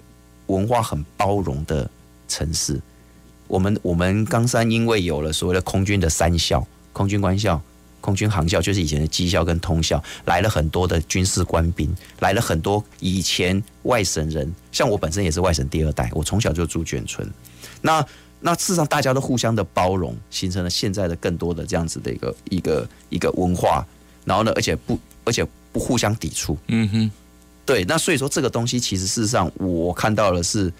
[0.46, 1.90] 文化很包容的
[2.28, 2.80] 城市。
[3.48, 6.64] 我们我们冈山因为有了所谓的空军的三校。
[6.94, 7.60] 空军官校、
[8.00, 17.28] 空军航校就是以前的机校跟通校，来了很多的军事官兵，来了很多以前外省人，像我本身也是外省第二代，我从小就住眷村。
[17.82, 18.06] 那
[18.40, 23.84] 那事实上大家都互相的包容，形成了现在的更多的这样子的一个一个一个文化。
[24.24, 26.56] 然后呢，而且不而且不互相抵触。
[26.68, 27.10] 嗯哼，
[27.66, 27.84] 对。
[27.84, 30.72] 那所以说这个东西其实事实上我看到的是，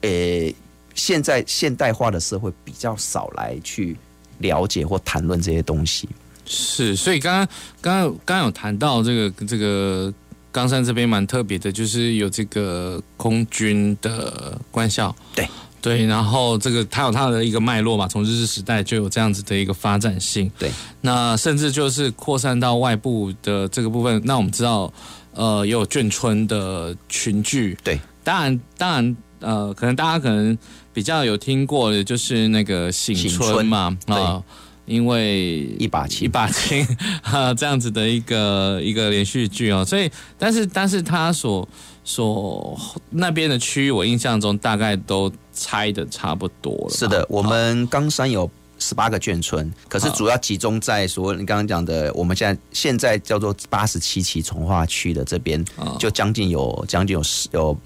[0.00, 0.54] 诶，
[0.94, 3.96] 现在现代化的社会比较少来去。
[4.38, 6.08] 了解或谈论这些东西，
[6.44, 7.46] 是，所以刚刚
[7.80, 10.12] 刚刚刚刚有谈到这个这个
[10.50, 15.48] 冈山这边蛮特别的，就是有这个空军的官校，对。
[15.80, 20.72] 对，然后这个它有它的一个脉络嘛，从日治时代就有这样子的一个发展性，对，
[21.02, 24.92] 那甚至就是扩散到外部的这个部分，那我们知道，
[25.34, 30.58] 呃，也有眷村的群聚，对，当然当然，呃，可能大家可能
[30.98, 34.14] 比较有听过的就是那个醒春嘛，啊。
[34.16, 34.44] 呃
[34.88, 36.82] 因为一把青，一把青，
[37.22, 41.68] 哈， 这样子的一个一个连续剧哦，所以，但是，但是他所
[42.02, 42.74] 所
[43.10, 46.88] 那边的区域，我印象中大概都拆的差不多了。
[46.88, 55.62] 是的，我们冈山有十八个眷村，可是主要集中在所谓你刚刚讲的，我们现在现在叫做八十七期从化区的这边，
[55.98, 57.76] 就将近有将近有十有。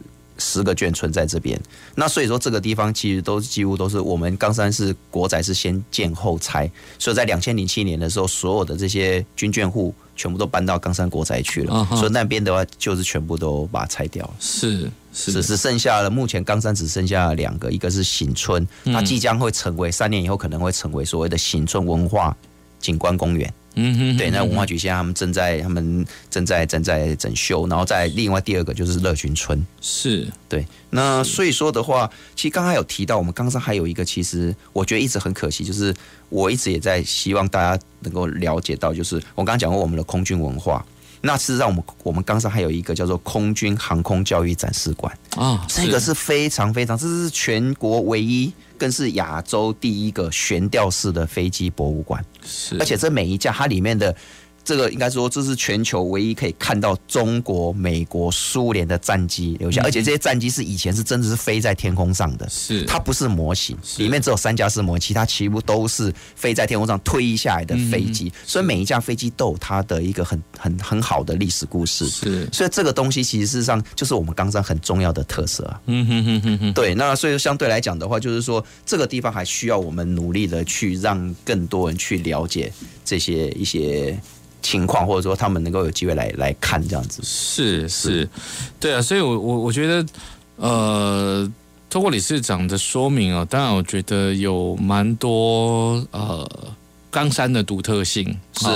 [0.42, 1.58] 十个眷村在这边，
[1.94, 22.36] 那所以说这个地方其实都几乎都是我们冈山市国宅是先建后拆，所以在两千零七年的时候，所有的这些军眷户全部都搬到冈山国宅去了，所以那边的话就是全部都把它拆掉了，是是，只是剩下了目前冈山只剩下两个，一个是醒村，它即将会成为三年以后可能会成为所谓的醒村文化
[22.80, 23.52] 景观公园。
[23.74, 30.66] 嗯哼，对，那文化局现在他们正在，他们正在正在整修，然后在另外第二个就是乐群村，是对。
[30.90, 35.94] 那所以说的话，其实刚刚有提到，我们刚刚还有一个，其实我觉得一直很可惜，就是
[36.28, 40.84] 我一直也在希望大家能够了解到，就是我刚刚讲过我们的空军文化。
[41.22, 52.22] 那事实上，我们我们冈山还有一个叫做空军航空教育展示馆啊，这个是非常非常，这是全国唯一，更是亚洲第一个悬吊式的飞机博物馆。
[52.44, 54.14] 是，而且这每一架它里面的。
[54.64, 62.84] 这个应该说，这是全球唯一可以看到中国、美国、苏联的战机留下，而且这些战机是以前是真的是飞在天空上的，是。
[62.84, 82.72] 它不是模型，里面只有三架是模型，其他全部都是飞在天空上推下来的飞机，所以每一架飞机都有它的一个很很很好的历史故事，是，所以这个东西其实事实上就是我们冈山很重要的特色啊，嗯哼哼哼哼，对，那所以相对来讲的话，就是说这个地方还需要我们努力的去让更多人去了解
[83.04, 84.16] 这些一些。
[84.62, 88.28] 情况，或者说他们能够有机会来来看这样子，是是，
[88.80, 88.94] 对。
[88.94, 90.06] 啊，所以我我我觉得，
[90.56, 91.52] 呃，
[91.90, 96.48] 通过理事长的说明啊，当然我觉得有蛮多呃
[97.10, 98.24] 冈山的独特性
[98.56, 98.66] 是，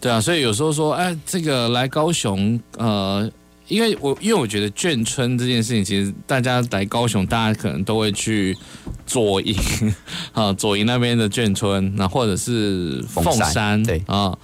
[0.00, 3.30] 对啊，所以有时候说，哎，这个来高雄，呃，
[3.68, 8.56] 因为我因为我觉得眷村这件事情，其实大家来高雄，大家可能都会去
[9.06, 9.54] 左营
[10.32, 14.02] 啊，左营那边的眷村，那或者是凤山，对。
[14.06, 14.36] 啊。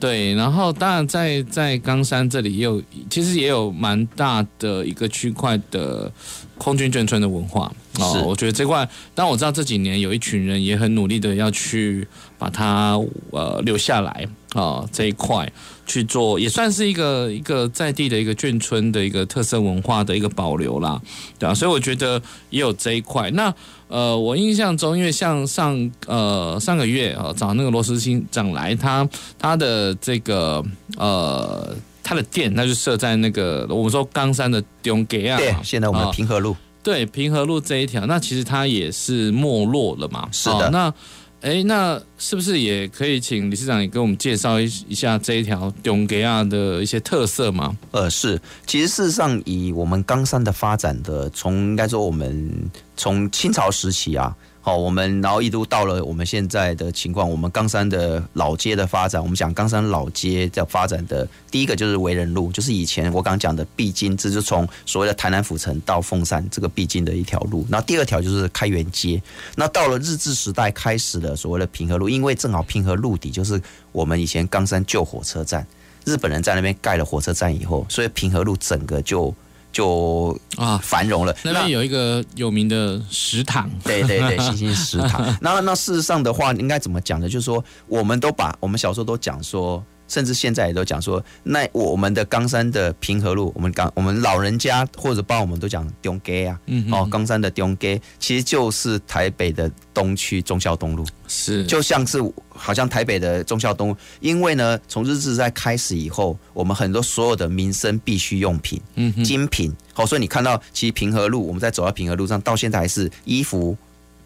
[0.00, 6.10] 对，然后当然在在冈山这里也有，其实也有蛮大的一个区块的
[6.56, 8.24] 空军眷村的文化哦。
[8.26, 12.08] 我觉得这块，但我知道这几年有一群人也很努力的要去
[12.38, 12.98] 把它
[13.30, 15.50] 呃留下来啊、哦、这一块
[15.86, 21.00] 去做，也算是一个一个在地的一个眷村的一个特色文化的一个保留啦，
[21.38, 23.30] 对啊，所以我觉得也有这一块。
[23.30, 23.52] 那
[23.86, 29.08] 呃，我印象中，因为像上呃上个月啊、呃，找那个罗斯新长来，他
[29.38, 30.64] 他的这个
[30.96, 40.94] 呃他的店，那就设在那个我们说冈山的东街啊，对，现在我们平和路，呃、对平和路这一条，那其实它也是没落了嘛，是的，呃、那。
[41.42, 47.74] 哎，那是不是也可以请理事长也给我们介绍一一下这一条永给亚的一些特色吗？
[47.92, 54.36] 呃，是，其实事实上以我们冈山的发展的，从应该说我们从清朝时期啊。
[54.62, 67.64] 好，我们然后一路到了我们现在的情况，我们冈山的老街的发展，我们讲冈山老街的发展的第一个就是为人路，就是以前我刚讲的必经，这就是从所谓的台南府城到凤山这个必经的一条路。
[67.70, 69.20] 那第二条就是开元街。
[69.56, 73.60] 那到了日治时代开始的所谓的平和路，因为正好平和路底就是
[73.92, 75.66] 我们以前冈山旧火车站，
[76.04, 79.34] 日本人在那边盖了火车站以后，所以平和路整个就。
[79.72, 85.36] 就啊繁荣了，那边有一个有名的食堂，对对对， 新兴食堂。
[85.40, 87.28] 那那事实上的话，应该怎么讲呢？
[87.28, 89.82] 就是说，我们都把我们小时候都讲说。
[90.10, 101.64] 甚至现在也都讲说，那我们的冈山的平和路，我们刚我们老人家或者帮我们都讲中街啊，哦，冈山的中街其实就是台北的东区忠孝东路，是。
[101.64, 102.18] 就像是
[102.48, 113.76] 好像台北的忠孝东路，因为呢，从日治时代开始以后，我们很多所有的民生必需用品，嗯，精品，好，所以你看到其实平和路，我们在走到平和路上，到现在还是衣服、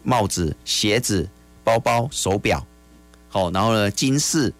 [0.01, 1.29] 帽子、鞋子、
[1.63, 2.65] 包包、手表，
[3.29, 4.51] 好，然后呢，金饰。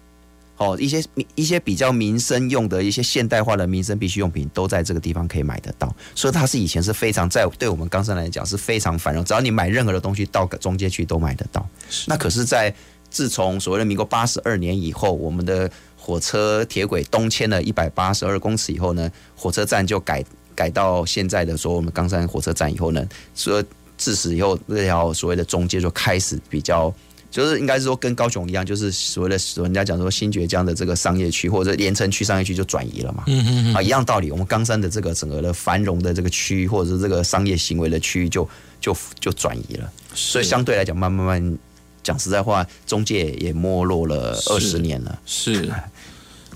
[0.58, 5.94] 哦，一些一些比较民生用的一些现代化的民生必需用品，都在这个地方可以买得到。
[6.14, 11.68] 所以它是以前是非常在对我们冈山来讲是非常繁荣，只要你买任何的东西到中街去都买得到。
[12.06, 12.74] 那可是，在
[13.10, 23.62] 自从所谓的民国八十二年以后，我们的火车铁轨东迁了一百八十二公尺以后呢，火车站就改改到现在的说我们冈山火车站以后呢，说
[23.98, 26.92] 自此以后这条所谓的中街就开始比较。
[27.36, 38.48] 就是应该是说跟高雄一样，就是所谓的人家讲说新崛江的这个商业区或者连城区商业区就转移了嘛，嗯嗯啊一样道理，我们冈山的这个整个的繁荣的这个区域或者是这个商业行为的区域就
[38.80, 41.58] 就就转移了，所以相对来讲，慢慢慢
[42.02, 45.18] 讲实在话，中介也没落了二十年了。
[45.26, 45.70] 是，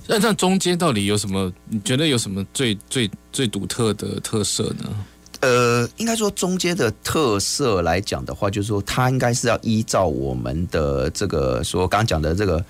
[0.06, 1.52] 那这中间到底有什么？
[1.68, 4.88] 你觉得有什么最最最独特的特色呢？
[5.40, 12.64] 呃，应该说中间的特色来讲的话，就是说它应该是要依照我们的这个说刚刚讲的这个，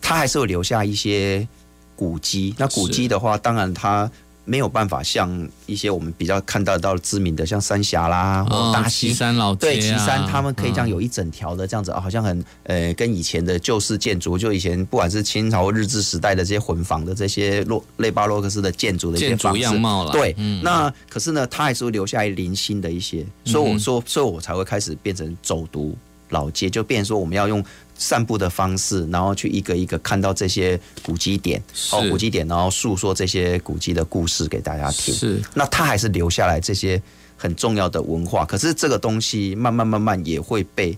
[0.00, 1.46] 它还是会留下一些
[1.94, 2.54] 古迹。
[2.58, 4.10] 那古迹的话，当然它。
[4.50, 20.10] 没有办法像一些我们比较看到到知名的，像三峡啦，或大旗山老街，对旗山，他们可以这样有一整条的这样子，好像很呃，跟以前的旧式建筑，就以前不管是清朝日治时代的这些混房的这些洛类巴洛克式的建筑的一些建筑样貌了。
[20.10, 20.34] 对，
[20.64, 25.96] 那可是呢，它还是会留下来零星的一些，所以我说，所以我才会开始变成走读
[26.30, 27.64] 老街，就变成说我们要用。
[28.02, 35.14] 散步的方式，然后去一个一个看到这些古迹点，哦，古迹点，然后诉说这些古迹的故事给大家听。
[35.14, 37.00] 是，那他还是留下来这些
[37.36, 38.42] 很重要的文化。
[38.46, 40.96] 可是这个东西慢慢慢慢也会被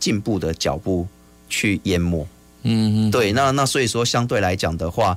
[0.00, 1.06] 进步的脚步
[1.48, 2.26] 去淹没。
[2.64, 3.32] 嗯嗯，对。
[3.32, 5.16] 那那所以说，相对来讲的话，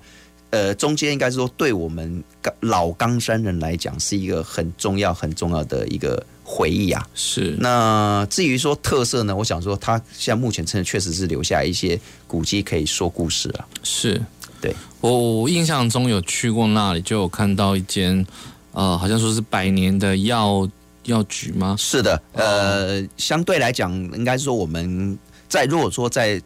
[0.52, 2.24] 呃，中间应该是说，对我们
[2.60, 6.24] 老冈山人来讲，是一个很重要很重要的一个。
[6.50, 7.58] 回忆啊，是。
[7.60, 13.68] 那至于说特色呢，我想说，它现在目前真的确实是留下一些古迹可以说故事了。
[13.84, 14.22] 是，
[14.62, 14.74] 对。
[15.02, 18.26] 我印象中有去过那里，就有看到一间，
[18.72, 20.66] 呃，好像说是百年的药
[21.04, 21.76] 药局吗？
[21.78, 25.20] 是的，呃，相对来讲，应该说我们
[25.50, 26.42] 在如果说在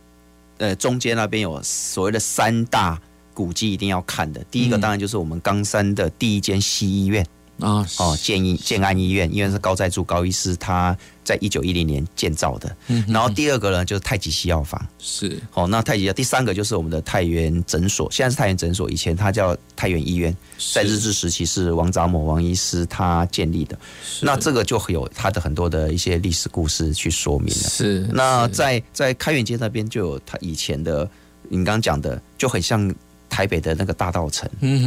[0.58, 3.00] 呃中间那边有所谓的三大
[3.36, 7.24] 古迹一定要看的，第一个当然就是我们冈山的第一间西医院。
[7.62, 12.76] 啊哦，建医建安医院，医院是高在柱高医师他在一九一零年建造的。
[12.88, 14.84] 嗯，然后第二个呢，就是太极西药房。
[15.00, 16.12] 是，哦，那太极。
[16.12, 20.36] 第三个就是我们的太原诊所，现在是太原诊所，以前它叫太原医院，
[20.74, 23.78] 在日治时期是王杂某王医师他建立的。
[24.22, 27.70] 那这个就有它的很多的一些历史故事去说明了。
[27.70, 31.08] 是，那在在开元街那边就有他以前的，
[31.48, 32.94] 你刚刚讲的就很像。
[33.32, 34.44] 台北的那个大稻埕，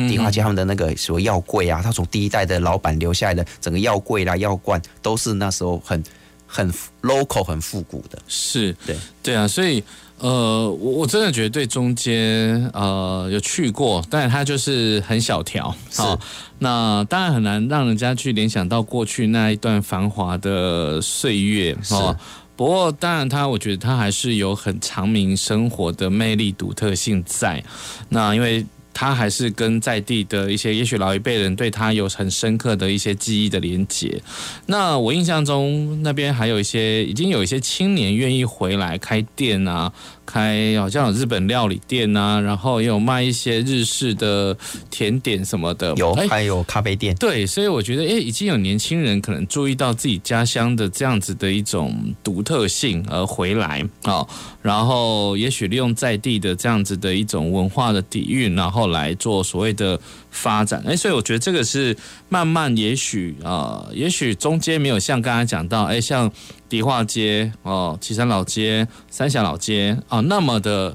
[0.06, 6.04] 迪化街他们的那个什么药柜啊，他从第一代的老板留下来的整个药柜啦、药罐，都是那时候很
[6.46, 6.70] 很
[7.02, 8.18] local、很复古的。
[8.28, 9.82] 是，对，对啊，所以
[10.18, 16.02] 呃，我我真的觉得对中街呃有去过，但是它就是很小条，是，
[16.58, 21.94] 那当然很难让人家去联想到过去那一段繁华的岁月，是。
[22.56, 27.62] 不过，当然，他我觉得他还是有很长明生活的魅力、独特性在。
[28.08, 28.64] 那因为。
[28.96, 34.22] 他还是跟在地的一些，也许老一辈人对他有很深刻的一些记忆的连结。
[34.66, 39.92] 那我印象中那边还有一些，已经有一些青年愿意回来开店啊，
[40.24, 44.56] 开好像有日本料理店啊，然后也有卖一些日式的
[44.90, 47.14] 甜点什么的，有还有咖啡店。
[47.16, 54.26] 对，所以我觉得，诶，已经有年轻人可能注意到自己家乡的这样子的一种独特性而回来啊，
[54.62, 58.84] 然后也许利用在地的这样子的一种文化的底蕴，然后。
[58.94, 59.98] 来做所谓的
[60.34, 61.96] 发展，哎，所以我觉得这个是
[62.28, 66.30] 慢慢，也许啊，也许中间没有像刚才讲到，哎，像
[66.68, 70.94] 迪化街哦、岐山老街、三峡老街啊那么的。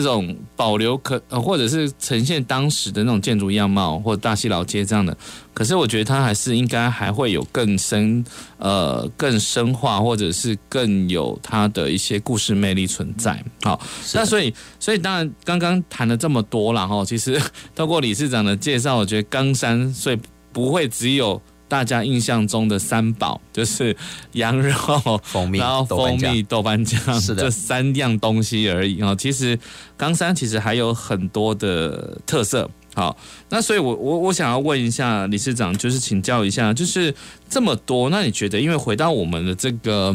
[0.00, 5.14] 种保留可呃，或者是呈现当时的那种建筑样貌，或者大溪老街这样的，
[5.52, 8.24] 可是我觉得它还是应该还会有更深
[8.56, 13.44] 呃更深化，或者是更有它的一些故事魅力存在。
[13.62, 13.78] 好，
[14.14, 17.38] 那所以所以当然刚刚谈了这么多了哈，其实
[17.76, 20.18] 透过理事长的介绍，我觉得冈山所以
[20.52, 21.40] 不会只有。
[21.72, 23.96] 大家印象中的三宝就是
[24.32, 24.74] 羊肉、
[25.24, 29.14] 蜂蜜，然后蜂蜜豆瓣酱，是的，这三样东西而已啊。
[29.14, 29.58] 其实
[29.96, 32.68] 冈山其实还有很多的特色。
[32.94, 33.16] 好，
[33.48, 37.14] 那所以我我我想要问一下理事长，就是请教一下，就是
[37.48, 40.14] 这么多，那你觉得，因为回到我们的这个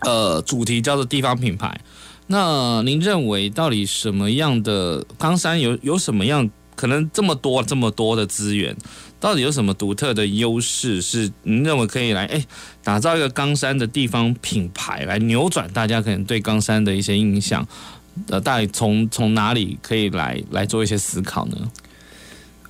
[0.00, 1.80] 呃主题叫做地方品牌，
[2.26, 8.76] 那您认为到底什么样的冈山有有什么样可能这么多这么多的资源？
[9.18, 12.46] 到底有什么独特的优势是您认为可以来哎
[12.84, 17.66] 打造一个冈山的地方品牌，来扭转大家可能对冈山的一些印象？
[18.28, 21.56] 呃，大概从从哪里可以来来做一些思考呢？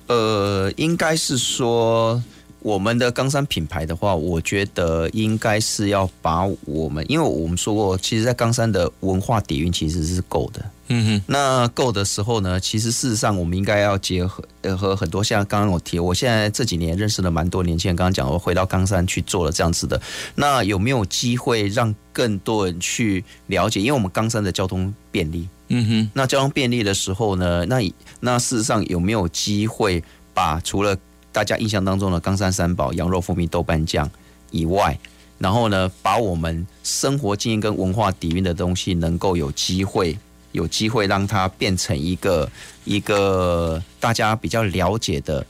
[0.07, 2.21] 呃，应该是说
[2.59, 10.63] 我们的冈山品牌的话，我觉得应该是要把我们，因为我们说过，其实，在冈山的文化底蕴其实是够的。
[10.89, 20.01] 嗯哼，那够的时候呢，其实事实上我们应该要结合呃和很多像刚刚我提，我现在这几年认识了蛮多年轻人，刚刚讲我回到冈山去做了这样子的，
[20.35, 23.81] 那有没有机会让更多人去了解？
[23.81, 27.79] 因为我们冈山的交通便利，嗯哼，那交通便利的时候呢，那
[28.21, 30.01] 那事实上有没有机会
[30.33, 30.97] 把除了
[31.33, 34.09] 大家印象当中的冈山三宝羊肉蜂蜜豆瓣酱
[34.51, 34.97] 以外，
[35.37, 40.17] 然后呢，把我们生活经验跟文化底蕴的东西能够有机会。
[40.57, 42.49] 有机会让它变成一个
[42.83, 45.45] 一个大家比较了解的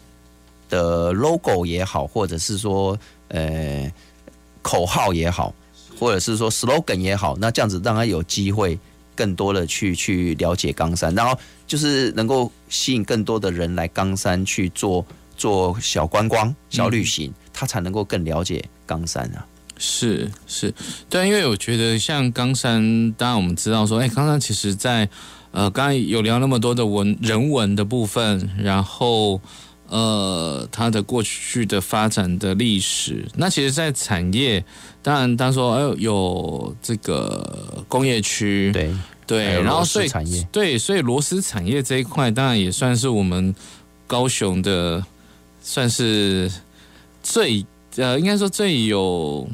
[0.70, 2.97] 的 logo 也好，或者是说
[3.30, 3.89] 呃
[4.62, 5.53] 口号也好，
[5.97, 8.78] 或者是说 slogan 也好，那这样子让他有机会
[9.16, 15.05] 更多的去去了解冈山，然后就是能够吸引更多的人来冈山去做
[15.38, 19.47] 做小观光、小旅行，他才能够更了解冈山啊。
[19.80, 20.73] 是是，
[21.09, 25.07] 对，因为我觉得像冈山，当然我们知道说，哎，冈山其实在
[25.51, 29.39] 呃，刚才有聊那么多的文人文的部分，然后
[29.88, 34.63] 呃，它的过去的发展的历史，那其实，在产业，
[35.01, 38.91] 当然，当说，哎，有这个工业区，对
[39.25, 43.55] 对，然后所以产业，对，所以螺丝产业这一块，当然也算是我们
[44.05, 45.03] 高雄的，
[45.61, 46.51] 算是
[47.23, 47.65] 最
[47.95, 49.47] 呃，应该说最有。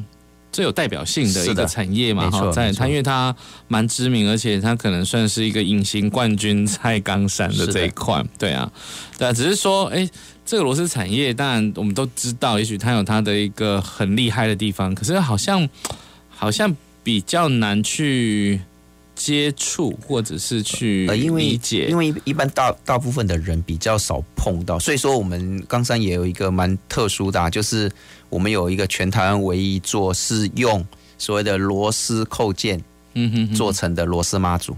[0.54, 3.34] 最有代表性的一个产业嘛，哈，在它因为它
[3.66, 8.70] 蛮知名，而且它可能算是一个隐形冠军在冈山的这一块，对啊，
[9.18, 10.08] 对啊，只是说，哎，
[10.46, 15.68] 这个螺丝产业，当然我们都知道，也许它有它的一个很厉害的地方，可是好像
[16.28, 18.60] 好像比较难去。
[19.16, 27.88] 接触或者是去理解，因为因为一般大大部分的人比较少碰到，所以说我们冈山也有一个蛮特殊的，啊就是
[28.28, 30.84] 我们有一个全台湾唯一做是用
[31.18, 32.82] 所谓的螺丝扣件，
[33.14, 34.76] 嗯哼，做成的螺丝妈祖。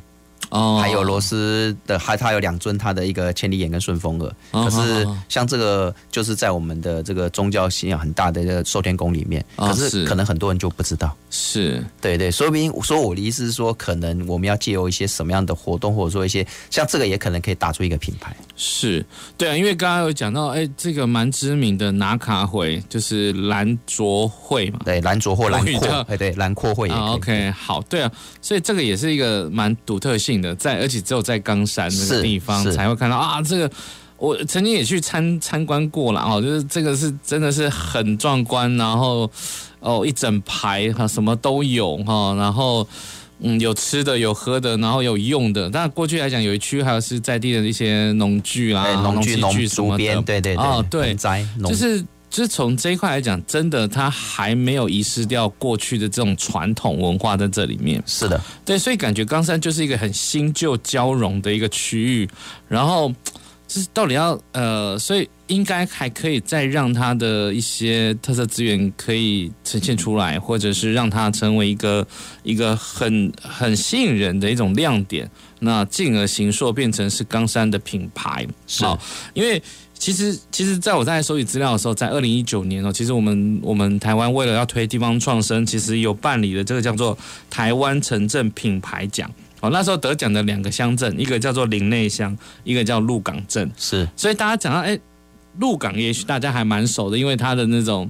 [0.51, 4.34] 哦，还有罗斯的，还它有两尊，它的一个千里眼跟顺风耳。
[4.53, 11.14] 可是像这个，就是在我们的这个宗教信仰很大的这个寿天宫里面，可是可能很多人就不知道。
[11.30, 18.34] 是，对对，说明说我的意思是说，可能我们要借由一些什么样的活动，或者说一些像这个，也可能可以打出一个品牌。
[18.57, 19.05] 是，
[19.36, 27.03] 对啊，因为刚刚有讲到，哎，这个蛮知名的拿卡会，就是兰卓会嘛，对，兰卓或兰阔，哎，对，兰阔会也可以。
[27.03, 33.43] OK，好，对啊，所以这个也是一个蛮独特性的，在而且只有在冈山那个地方才会看到啊。
[33.43, 33.70] 这个
[34.16, 39.30] 我曾经也去参参观过了哦，就是这个是真的是很壮观，然后
[39.80, 42.87] 哦一整排哈什么都有哈，然后
[43.41, 45.68] 嗯有吃的有喝的，然后有用的。
[45.70, 52.05] 但过去来讲有一区还有是在地的一些农具啦、农具、农具什么的，对对对，哦对，宅就是。
[52.37, 58.03] 就是从这一块来讲，真的，它还没有遗失掉过去的这种传统文化在这里面。
[58.05, 62.28] 是的，对，所以感觉冈山就是一个很新旧交融的一个区域。
[62.68, 63.09] 然后，
[63.66, 72.07] 就是到底要呃，所以应该还可以再让它的一些特色资源可以呈现出来，或者是让它成为一个
[72.43, 75.26] 一个很很吸引人的一种亮点。
[75.61, 78.47] 那进而形塑变成是冈山的品牌。
[78.66, 78.84] 是，
[79.32, 79.62] 因为。
[79.99, 87.16] 其实，其实，在我在收集资料的时候，在二零一九年哦，其实我们我们台湾为了要推地方创生，其实有办理了这个叫做
[87.51, 89.28] 台湾城镇品牌奖
[89.61, 89.70] 哦。
[89.70, 93.68] 那时候得奖的两个乡镇，一个叫做林内乡，一个叫鹿港镇。
[93.76, 94.97] 是，所以大家讲到哎，
[95.59, 98.09] 鹿港也许大家还蛮熟的，因为它的那种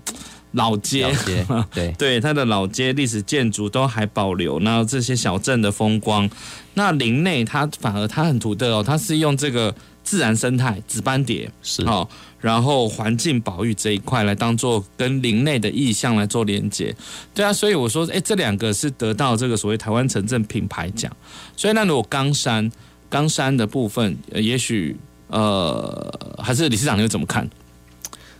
[0.52, 6.28] 老街，老街 对对，它的老街历史建筑都还保留，然后这些小镇的风光。
[6.74, 9.74] 那林内它反而它很独特哦，它是用这个。
[10.06, 12.08] 自然生态、紫斑蝶是好，
[12.40, 16.94] 然后环境保育这一块来当做跟林内的意象来做连接，
[17.34, 21.10] 对啊，所以我说，哎，这两个是得到这个所谓台湾城镇品牌奖，
[21.56, 22.70] 所以那如果冈山
[23.10, 24.96] 冈山的部分，也许
[25.26, 27.50] 呃，还是理事长你会怎么看？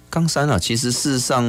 [0.08, 1.44] 冈山啊，其实事实上，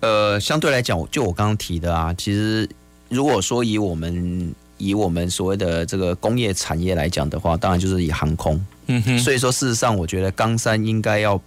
[0.00, 2.66] 呃，相对来讲，就我刚刚提的啊，其实
[3.10, 8.58] 如果说以我们以我们所谓的这个工业产业来讲的话，当然就是以航空。
[8.86, 11.40] 嗯哼，所以说事实上，我觉得冈山应该要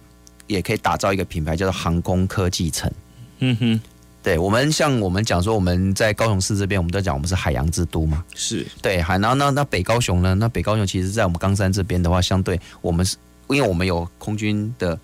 [0.46, 2.90] 也可以打造一个品牌，叫做航空科技城。
[3.38, 3.80] 嗯哼，
[4.22, 8.24] 对我们像我们讲说，我们在高雄市这边，我们都讲我们是海洋之都嘛。
[8.34, 10.34] 是对，海然后那那北高雄呢？
[10.34, 13.16] 那北高雄其实，在我们冈山这边的话，相对我们是，
[13.48, 14.98] 因为我们有空军的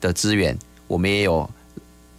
[0.00, 1.48] 的资源，我们也有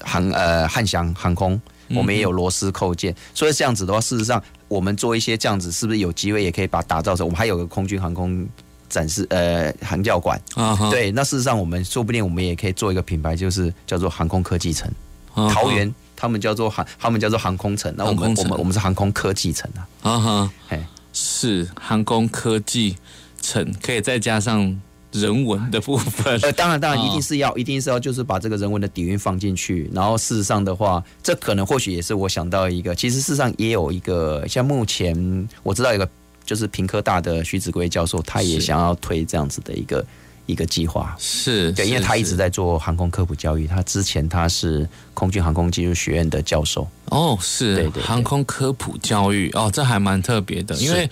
[0.02, 1.60] 航呃汉翔航空，
[1.96, 7.26] 我们也有螺丝扣件，所以这样子的话，事实上我们做一些这样子，是不是有机会也可以把它打造成？
[7.26, 8.46] 我们还有个空军航空。
[8.92, 10.40] 展示呃航教馆。
[10.92, 14.92] 对，那事实上我们说不定我们也可以做一个品牌，就是叫做航空科技城。
[15.34, 19.88] 桃园他们叫做航，他们叫做航空城，那我们我们我们是航空科技城啊。
[20.04, 20.84] 啊哈，嘿，
[21.14, 22.98] 是航空科技
[23.42, 24.80] 城，可以再加上
[25.14, 26.38] 人文的部分。
[26.44, 36.08] 呃，当然当然哦一定是要一定是要就是把这个人文的底蕴放进去，然后事实上的话，这可能或许也是我想到一个，其实事实上也有一个，像目前我知道一个
[36.46, 40.06] 就是屏科大的徐子圭教授，他也想要推这样子的一个
[40.46, 41.16] 一个计划。
[41.18, 46.88] 是，对，因为他一直在做航空科普教育，他之前他是空军航空技术学院的教授。
[47.06, 48.04] 哦，是对对对。
[48.04, 51.10] 航空科普教育哦，这还蛮特别的，因为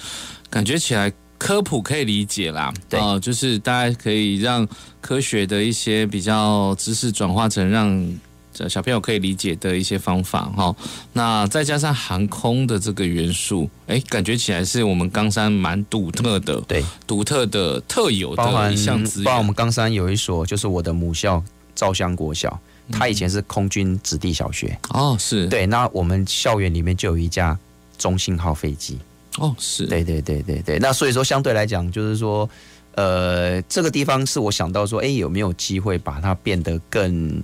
[0.50, 3.00] 感觉起来科普可以理解啦，对。
[3.00, 4.68] 哦，就是大家可以让
[5.00, 8.20] 科学的一些比较知识转化成让呃
[8.68, 10.76] 小朋友可以理解的一些方法哈、哦。
[11.14, 19.26] 那再加上航空的这个元素，哎，感觉起来是我们冈山蛮独特的，对，独特的特有包含的一项资源。
[19.26, 21.42] 包含我们冈山有一所就是我的母校
[21.76, 22.60] 照相国小，
[22.92, 24.78] 它以前是空军子弟小学。
[24.90, 27.58] 哦，是，对，那我们校园里面就有一架
[27.98, 28.98] 中信号飞机。
[29.38, 32.50] 哦，是，对对对对对，那所以说相对来讲，就是说，
[32.96, 37.42] 呃，这个地方是我想到说，哎，有没有机会把它变得更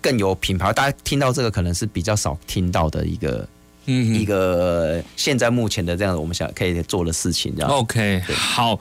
[0.00, 0.72] 更有品牌？
[0.72, 3.48] 大家听到这个可能是比较少听到的一个、
[3.86, 7.70] 嗯一个现在目前的这样的我们想可以做的事情，这样。
[7.70, 8.78] OK，好，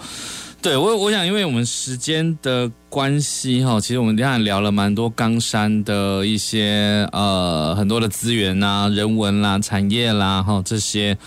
[0.62, 11.18] 对我我想，因为我们时间的关系哈，其实我们刚才聊了蛮多冈山的一些呃很多的资源啦、人文啦、产业啦哈这些，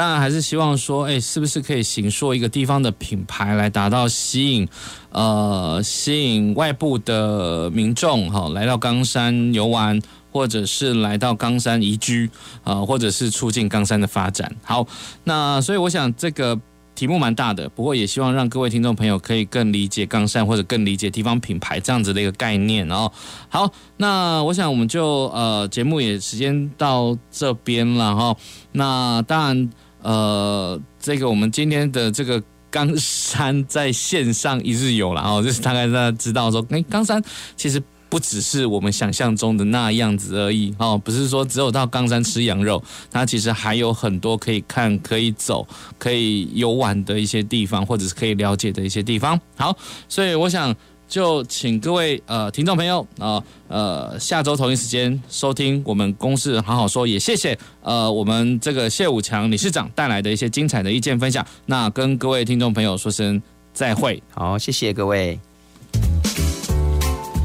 [0.00, 4.66] 当然还是希望说，哎，是不是可以形塑一个地方的品牌，来达到吸引
[5.10, 10.00] 呃吸引外部的民众哈来到冈山游玩。
[10.32, 12.30] 或者是来到冈山移居
[12.62, 14.54] 啊、或者是促进冈山的发展。
[14.62, 14.86] 好，
[15.24, 16.56] 那所以我想这个
[16.94, 22.86] 题目蛮大的，不过也希望让各位听众朋友可以更理解冈山，或者更理解地方品牌这样子的一个概念。
[22.86, 23.12] 然后，
[23.48, 28.36] 好，那我想我们就呃节目也时间到这边了哈。
[28.70, 29.70] 那当然
[30.02, 37.22] 呃，这个我们今天的这个冈山在线上一日游了哦，就是大概大家知道说，哎，冈山
[37.56, 37.82] 其实。
[38.10, 45.64] 不只是我们想象中的那样子而已哦，不是说只有到冈山吃羊肉，它其实还有很多可以看、可以走、
[45.96, 49.40] 可以游玩的一些地方，或者是可以了解的一些地方。
[49.56, 49.76] 好，
[50.08, 50.74] 所以我想
[51.10, 61.44] 就请各位呃听众朋友啊呃，呃下周同一时间收听我们公事好好说，也谢谢呃我们这个谢武强理事长带来的一些精彩的意见分享。
[61.66, 63.42] 那跟各位听众朋友说声
[63.74, 65.36] 再会，好，谢谢各位。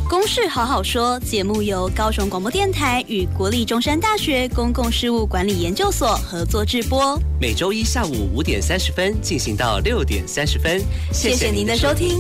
[0.07, 10.79] 公事好好说节目由高雄广播电台与国立中山大学公共事务管理研究所合作制播，每周一下午五点三十分进行到六点三十分。
[11.11, 12.19] 谢谢您的收听。